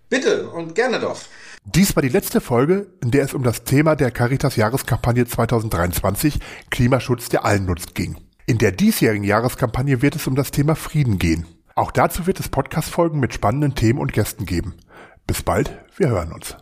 Bitte 0.09 0.49
und 0.49 0.73
gerne 0.73 0.99
doch. 0.99 1.21
Dies 1.65 1.95
war 1.95 2.01
die 2.01 2.09
letzte 2.09 2.41
Folge, 2.41 2.87
in 3.03 3.11
der 3.11 3.23
es 3.23 3.33
um 3.33 3.43
das 3.43 3.63
Thema 3.63 3.95
der 3.95 4.09
Caritas 4.09 4.55
Jahreskampagne 4.55 5.27
2023 5.27 6.39
Klimaschutz, 6.71 7.29
der 7.29 7.45
allen 7.45 7.65
nutzt 7.65 7.93
ging. 7.93 8.17
In 8.47 8.57
der 8.57 8.71
diesjährigen 8.71 9.25
Jahreskampagne 9.25 10.01
wird 10.01 10.15
es 10.15 10.25
um 10.25 10.35
das 10.35 10.49
Thema 10.49 10.75
Frieden 10.75 11.19
gehen. 11.19 11.45
Auch 11.75 11.91
dazu 11.91 12.25
wird 12.25 12.39
es 12.39 12.49
Podcast-Folgen 12.49 13.19
mit 13.19 13.33
spannenden 13.33 13.75
Themen 13.75 13.99
und 13.99 14.11
Gästen 14.13 14.47
geben. 14.47 14.73
Bis 15.29 15.43
bald, 15.43 15.71
wir 15.97 16.09
hören 16.09 16.31
uns. 16.31 16.57